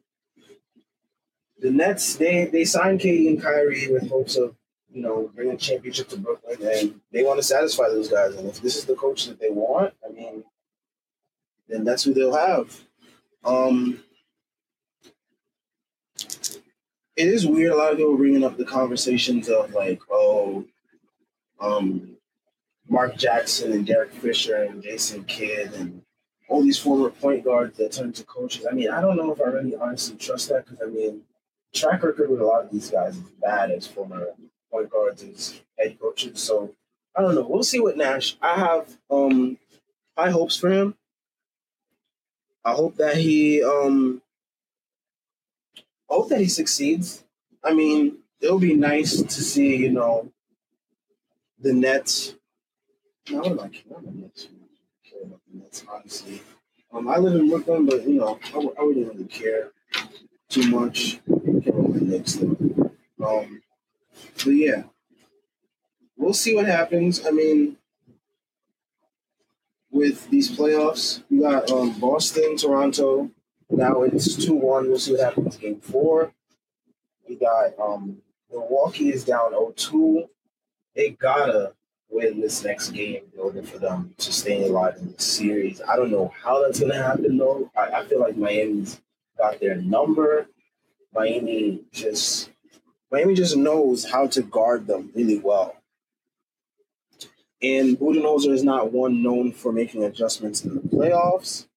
the 1.60 1.70
Nets 1.70 2.16
they 2.16 2.46
they 2.46 2.66
signed 2.66 3.00
KD 3.00 3.28
and 3.28 3.42
Kyrie 3.42 3.92
with 3.92 4.10
hopes 4.10 4.36
of 4.38 4.56
you 4.92 5.02
know 5.02 5.30
bringing 5.36 5.54
a 5.54 5.58
championship 5.58 6.10
to 6.10 6.18
Brooklyn, 6.18 6.58
and 6.62 7.02
they 7.12 7.24
want 7.24 7.38
to 7.38 7.44
satisfy 7.44 7.90
those 7.90 8.08
guys. 8.08 8.36
And 8.36 8.48
if 8.48 8.62
this 8.62 8.78
is 8.78 8.86
the 8.86 8.96
coach 8.96 9.28
that 9.28 9.40
they 9.40 9.50
want, 9.50 9.94
I 10.08 10.12
mean, 10.12 10.44
then 11.68 11.84
that's 11.84 12.04
who 12.04 12.14
they'll 12.14 12.36
have. 12.36 12.80
Um, 13.44 14.04
it 17.22 17.28
is 17.28 17.46
weird. 17.46 17.72
A 17.72 17.76
lot 17.76 17.92
of 17.92 17.98
people 18.00 18.18
bringing 18.18 18.44
up 18.44 18.58
the 18.58 18.66
conversations 18.66 19.48
of 19.48 19.72
like, 19.74 20.02
oh, 20.10 20.66
um, 21.60 22.18
Mark 22.90 23.16
Jackson 23.16 23.72
and 23.74 23.86
Derek 23.86 24.12
Fisher 24.12 24.64
and 24.64 24.82
Jason 24.82 25.24
Kidd 25.26 25.72
and 25.74 26.02
all 26.50 26.64
these 26.64 26.80
former 26.80 27.12
point 27.12 27.46
guards 27.46 27.78
that 27.78 27.92
turned 27.92 28.16
to 28.16 28.24
coaches. 28.24 28.66
I 28.70 28.74
mean, 28.74 28.90
I 28.90 29.02
don't 29.02 29.18
know 29.18 29.32
if 29.32 29.40
I 29.40 29.46
really 29.46 29.76
honestly 29.76 30.18
trust 30.18 30.50
that 30.50 30.66
because 30.66 30.80
I 30.82 30.90
mean, 30.90 31.22
track 31.76 32.02
record 32.02 32.32
with 32.32 32.42
a 32.42 32.46
lot 32.46 32.64
of 32.64 32.72
these 32.72 32.90
guys 32.90 33.16
is 33.16 33.24
bad 33.40 33.70
as 33.70 33.86
former 33.86 34.30
point 34.72 34.90
guards 34.90 35.24
as 35.24 35.62
head 35.78 36.00
coaches. 36.00 36.42
So 36.42 36.74
I 37.16 37.22
don't 37.22 37.36
know. 37.36 37.48
We'll 37.48 37.62
see 37.62 37.80
what 37.80 37.98
Nash. 37.98 38.36
I 38.42 38.56
have 38.56 38.98
um 39.12 39.60
high 40.18 40.32
hopes 40.32 40.58
for 40.58 40.72
him. 40.72 40.96
I 42.66 42.74
hope 42.74 42.96
that 42.96 43.16
he 43.16 43.64
um 43.64 44.24
hope 46.12 46.30
that 46.30 46.40
he 46.42 46.48
succeeds. 46.48 47.24
I 47.64 47.74
mean, 47.74 48.18
it'll 48.42 48.60
be 48.60 48.74
nice 48.76 49.22
to 49.22 49.42
see, 49.42 49.76
you 49.76 49.92
know, 49.92 50.32
the 51.60 51.74
Nets 51.74 52.36
No, 53.30 53.38
what 53.38 53.48
am 53.48 53.60
I 53.60 53.68
care 53.70 53.84
about 53.92 54.06
the 54.06 54.12
Knicks? 54.12 54.48
care 55.10 55.22
about 55.24 55.40
the 55.52 55.60
Nets, 55.60 55.84
honestly. 55.92 56.42
Um, 56.94 57.08
I 57.08 57.18
live 57.18 57.36
in 57.40 57.50
Brooklyn, 57.50 57.86
but 57.86 58.08
you 58.08 58.16
know, 58.16 58.40
I, 58.54 58.58
I 58.58 58.84
wouldn't 58.84 59.08
really 59.08 59.26
care 59.26 59.72
too 60.50 60.70
much. 60.70 61.22
I 61.30 61.62
care 61.62 61.74
about 61.74 61.94
the 61.94 62.02
Knicks 62.02 62.34
though. 62.36 62.92
Um, 63.26 63.62
but 64.44 64.52
yeah, 64.52 64.84
we'll 66.18 66.34
see 66.34 66.56
what 66.56 66.66
happens. 66.66 67.26
I 67.26 67.32
mean, 67.32 67.78
with 69.92 70.30
these 70.30 70.50
playoffs, 70.52 71.24
we 71.30 71.42
got 71.42 71.70
um, 71.72 71.98
Boston, 72.00 72.58
Toronto. 72.58 73.30
Now 73.72 74.02
it's 74.04 74.36
two 74.36 74.54
one. 74.54 74.90
We'll 74.90 75.00
see 75.00 75.14
what 75.14 75.22
happens 75.22 75.56
in 75.56 75.62
game 75.62 75.80
four. 75.80 76.34
We 77.28 77.36
got 77.36 77.80
um, 77.80 78.18
Milwaukee 78.52 79.14
is 79.14 79.24
down 79.24 79.54
0-2. 79.54 80.28
They 80.96 81.12
gotta 81.12 81.74
win 82.10 82.42
this 82.42 82.64
next 82.66 82.90
game 82.90 83.24
in 83.34 83.40
order 83.40 83.64
for 83.64 83.80
them 83.80 84.14
to 84.18 84.34
stay 84.34 84.68
alive 84.68 84.98
in 84.98 85.14
the 85.14 85.22
series. 85.22 85.82
I 85.82 85.96
don't 85.96 86.12
know 86.12 86.34
how 86.44 86.62
that's 86.62 86.82
gonna 86.82 87.02
happen 87.02 87.38
though. 87.38 87.72
I, 87.76 88.02
I 88.02 88.06
feel 88.06 88.20
like 88.20 88.36
Miami's 88.36 89.00
got 89.38 89.62
their 89.62 89.76
number. 89.76 90.48
Miami 91.14 91.82
just 91.94 92.50
Miami 93.10 93.34
just 93.34 93.56
knows 93.56 94.10
how 94.10 94.28
to 94.28 94.42
guard 94.42 94.88
them 94.88 95.12
really 95.16 95.40
well. 95.40 95.76
And 97.62 97.98
Budenholzer 97.98 98.52
is 98.52 98.64
not 98.64 98.92
one 98.92 99.24
known 99.24 99.54
for 99.54 99.72
making 99.72 100.04
adjustments 100.04 100.66
in 100.66 100.76
the 100.76 100.82
playoffs. 100.82 101.68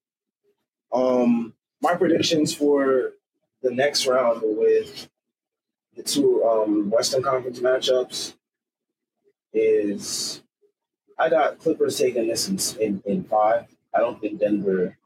Um, 0.92 1.54
my 1.85 1.94
predictions 1.94 2.55
for 2.55 3.12
the 3.62 3.70
next 3.70 4.07
round 4.07 4.40
with 4.42 5.07
the 5.94 6.03
two 6.03 6.42
um, 6.42 6.90
Western 6.90 7.23
Conference 7.23 7.61
matchups 7.61 8.35
is 9.53 10.42
I 11.18 11.29
got 11.29 11.59
Clippers 11.59 11.99
taking 11.99 12.27
this 12.27 12.49
in, 12.49 12.81
in, 12.81 13.03
in 13.05 13.25
five. 13.25 13.66
I 13.94 13.99
don't 13.99 14.18
think 14.18 14.40
Denver 14.40 14.97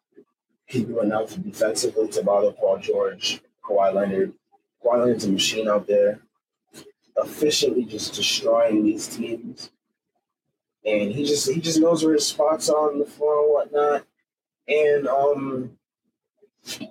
can 0.69 0.85
do 0.85 1.01
enough 1.01 1.35
defensively 1.43 2.07
to 2.09 2.23
bother 2.23 2.53
Paul 2.53 2.79
George, 2.79 3.41
Kawhi 3.65 3.93
Leonard. 3.93 4.33
Kawhi 4.83 5.01
Leonard's 5.01 5.25
a 5.25 5.33
machine 5.33 5.69
out 5.69 5.89
there, 5.89 6.21
efficiently 7.17 7.87
just 7.87 8.15
destroying 8.15 8.85
these 8.85 9.09
teams. 9.09 9.71
And 10.87 11.11
he 11.11 11.25
just 11.25 11.51
he 11.51 11.61
just 11.61 11.81
knows 11.81 12.05
where 12.05 12.15
his 12.15 12.27
spots 12.29 12.71
are 12.71 12.89
on 12.89 13.01
the 13.01 13.05
floor 13.05 13.43
and 13.43 13.53
whatnot. 13.53 14.07
And 14.69 15.09
um 15.09 15.78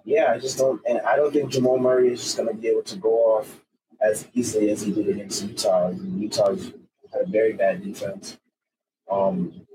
yeah, 0.04 0.32
I 0.32 0.40
just 0.40 0.58
don't 0.58 0.82
and 0.88 1.00
I 1.02 1.16
don't 1.16 1.32
think 1.32 1.52
Jamal 1.52 1.78
Murray 1.78 2.12
is 2.14 2.22
just 2.22 2.38
gonna 2.38 2.54
be 2.54 2.68
able 2.68 2.84
to 2.84 2.96
go 2.98 3.38
off 3.38 3.62
as 4.02 4.28
easily 4.34 4.70
as 4.70 4.82
he 4.82 4.92
did 4.92 5.10
against 5.10 5.44
Utah. 5.44 5.90
Utah's 5.90 6.74
had 7.12 7.22
a 7.24 7.30
very 7.30 7.54
bad 7.54 7.84
defense. 7.84 8.38
Um, 9.10 9.66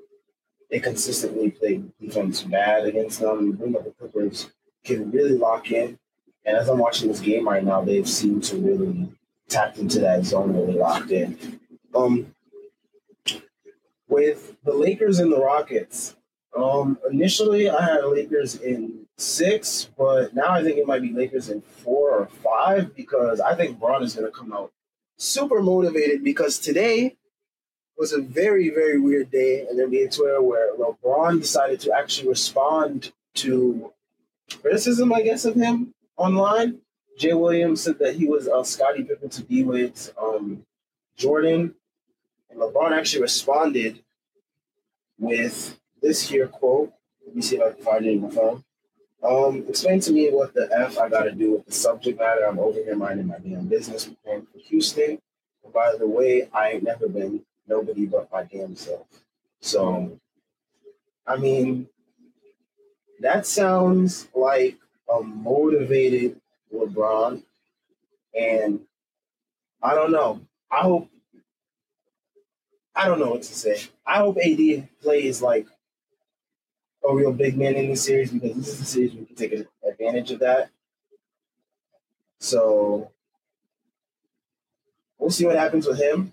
they 0.71 0.81
consistently 0.81 1.51
play 1.51 1.83
defense 2.01 2.43
bad 2.43 2.87
against 2.87 3.21
them. 3.21 3.53
Bring 3.53 3.73
the 3.73 3.93
Clippers 3.99 4.51
can 4.85 5.11
really 5.11 5.37
lock 5.37 5.71
in. 5.71 5.99
And 6.45 6.57
as 6.57 6.69
I'm 6.69 6.79
watching 6.79 7.09
this 7.09 7.21
game 7.21 7.49
right 7.49 7.65
now, 7.65 7.83
they've 7.83 8.09
seemed 8.09 8.43
to 8.45 8.57
really 8.57 9.09
tap 9.49 9.79
into 9.79 10.01
that 10.01 10.25
zone 10.25 10.55
really 10.55 10.75
locked 10.75 11.11
in. 11.11 11.61
Um, 11.95 12.35
with 14.09 14.57
the 14.65 14.75
Lakers 14.75 15.19
and 15.21 15.33
the 15.33 15.39
Rockets, 15.39 16.17
um, 16.57 16.99
initially 17.11 17.71
I 17.71 17.83
had 17.83 18.05
Lakers 18.05 18.57
in 18.57 19.02
six, 19.23 19.89
but 19.97 20.35
now 20.35 20.51
I 20.51 20.63
think 20.63 20.79
it 20.79 20.87
might 20.87 21.03
be 21.03 21.13
Lakers 21.13 21.49
in 21.49 21.61
four 21.61 22.11
or 22.11 22.27
five 22.27 22.95
because 22.95 23.41
I 23.41 23.55
think 23.55 23.79
Bron 23.79 24.03
is 24.03 24.15
going 24.15 24.31
to 24.31 24.37
come 24.37 24.53
out 24.53 24.73
super 25.17 25.63
motivated 25.63 26.25
because 26.25 26.59
today 26.59 27.17
was 27.97 28.13
a 28.13 28.21
very, 28.21 28.71
very 28.71 28.99
weird 28.99 29.31
day 29.31 29.67
in 29.71 29.77
NBA 29.77 30.15
Twitter 30.15 30.43
where 30.43 30.75
LeBron 30.77 31.41
decided 31.41 31.81
to 31.81 31.93
actually 31.97 32.29
respond 32.29 33.13
to 33.35 33.93
criticism, 34.61 35.13
I 35.13 35.23
guess, 35.23 35.45
of 35.45 35.55
him 35.55 35.95
online. 36.17 36.81
Jay 37.19 37.35
Williams 37.35 37.83
said 37.83 37.99
that 38.01 38.17
he 38.17 38.27
was 38.27 38.49
uh, 38.49 38.65
Scottie 38.65 39.05
Pippen 39.05 39.29
to 39.29 39.45
be 39.45 39.63
with 39.63 40.13
um, 40.21 40.65
Jordan. 41.17 41.75
And 42.51 42.59
LeBron 42.59 42.93
actually 42.93 43.23
responded 43.23 44.03
with 45.19 45.79
this 46.01 46.29
here 46.29 46.49
quote. 46.49 46.93
Let 47.25 47.37
me 47.37 47.43
see 47.43 47.57
if 47.57 47.63
I 47.63 47.73
can 47.73 47.85
find 47.85 48.07
it 48.07 48.13
in 48.13 48.21
my 48.23 48.31
phone. 48.31 48.65
Um, 49.23 49.65
explain 49.69 50.01
to 50.01 50.13
me 50.13 50.31
what 50.31 50.53
the 50.53 50.69
F 50.73 50.99
I 50.99 51.09
got 51.09 51.23
to 51.23 51.33
do 51.33 51.53
with 51.53 51.67
the 51.67 51.73
subject 51.73 52.19
matter. 52.19 52.45
I'm 52.45 52.59
over 52.59 52.79
here 52.83 52.97
minding 52.97 53.29
my 53.29 53.39
damn 53.39 53.67
business, 53.69 54.07
preparing 54.07 54.47
for 54.47 54.59
Houston. 54.59 55.21
And 55.65 55.73
by 55.73 55.95
the 55.97 56.09
way, 56.09 56.49
I 56.53 56.71
ain't 56.71 56.83
never 56.83 57.09
been 57.09 57.45
nobody 57.69 58.07
but 58.07 58.31
my 58.33 58.43
damn 58.43 58.75
self. 58.75 59.07
So, 59.61 60.19
I 61.27 61.37
mean, 61.37 61.89
that 63.21 63.47
sounds 63.47 64.27
like 64.35 64.77
a 65.09 65.23
motivated 65.23 66.41
LeBron. 66.75 67.43
And 68.37 68.81
I 69.81 69.95
don't 69.95 70.11
know. 70.11 70.41
I 70.71 70.81
hope, 70.81 71.09
I 72.97 73.07
don't 73.07 73.21
know 73.21 73.31
what 73.31 73.43
to 73.43 73.55
say. 73.55 73.83
I 74.05 74.19
hope 74.19 74.39
AD 74.39 74.89
plays 75.01 75.41
like 75.41 75.69
a 77.09 77.15
real 77.15 77.33
big 77.33 77.57
man 77.57 77.75
in 77.75 77.89
this 77.89 78.05
series 78.05 78.31
because 78.31 78.57
this 78.57 78.69
is 78.69 78.81
a 78.81 78.85
series 78.85 79.15
we 79.15 79.25
can 79.25 79.37
take 79.37 79.67
advantage 79.87 80.31
of 80.31 80.41
that. 80.41 80.71
So 82.39 83.11
we'll 85.19 85.31
see 85.31 85.47
what 85.47 85.57
happens 85.57 85.87
with 85.87 86.01
him. 86.01 86.33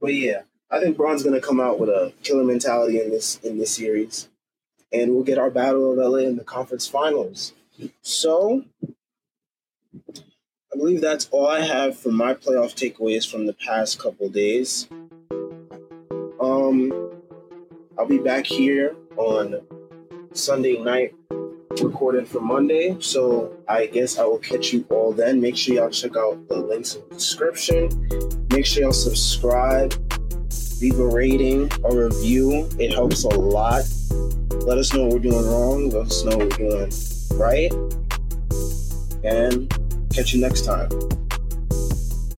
But 0.00 0.14
yeah, 0.14 0.42
I 0.70 0.80
think 0.80 0.96
Bron's 0.96 1.22
gonna 1.22 1.40
come 1.40 1.60
out 1.60 1.78
with 1.78 1.88
a 1.88 2.12
killer 2.22 2.44
mentality 2.44 3.00
in 3.00 3.10
this 3.10 3.38
in 3.42 3.58
this 3.58 3.74
series, 3.74 4.28
and 4.92 5.12
we'll 5.12 5.24
get 5.24 5.38
our 5.38 5.50
battle 5.50 5.92
of 5.92 5.98
LA 5.98 6.18
in 6.18 6.36
the 6.36 6.44
conference 6.44 6.86
finals. 6.86 7.52
So 8.02 8.64
I 10.72 10.76
believe 10.76 11.00
that's 11.00 11.28
all 11.30 11.48
I 11.48 11.60
have 11.60 11.98
for 11.98 12.10
my 12.10 12.34
playoff 12.34 12.74
takeaways 12.74 13.30
from 13.30 13.46
the 13.46 13.54
past 13.54 13.98
couple 13.98 14.28
days. 14.28 14.88
Um, 16.40 16.92
I'll 17.98 18.06
be 18.06 18.18
back 18.18 18.46
here 18.46 18.94
on 19.16 19.60
Sunday 20.32 20.78
night 20.78 21.14
recorded 21.82 22.26
for 22.28 22.40
Monday. 22.40 22.96
So 23.00 23.56
I 23.68 23.86
guess 23.86 24.18
I 24.18 24.24
will 24.24 24.38
catch 24.38 24.72
you 24.72 24.84
all 24.90 25.12
then. 25.12 25.40
Make 25.40 25.56
sure 25.56 25.74
y'all 25.74 25.90
check 25.90 26.16
out 26.16 26.48
the 26.48 26.56
links 26.56 26.94
in 26.94 27.02
the 27.08 27.14
description. 27.16 27.88
Make 28.50 28.66
sure 28.66 28.82
y'all 28.82 28.92
subscribe, 28.92 29.94
leave 30.80 30.98
a 30.98 31.06
rating, 31.06 31.70
a 31.84 31.94
review. 31.94 32.68
It 32.78 32.92
helps 32.92 33.24
a 33.24 33.28
lot. 33.28 33.84
Let 34.66 34.78
us 34.78 34.92
know 34.92 35.04
what 35.04 35.14
we're 35.14 35.30
doing 35.30 35.46
wrong. 35.46 35.90
Let 35.90 36.06
us 36.06 36.24
know 36.24 36.36
what 36.36 36.58
we're 36.58 36.68
doing 36.68 36.92
right. 37.34 37.72
And 39.24 39.70
catch 40.12 40.34
you 40.34 40.40
next 40.40 40.64
time. 40.64 40.88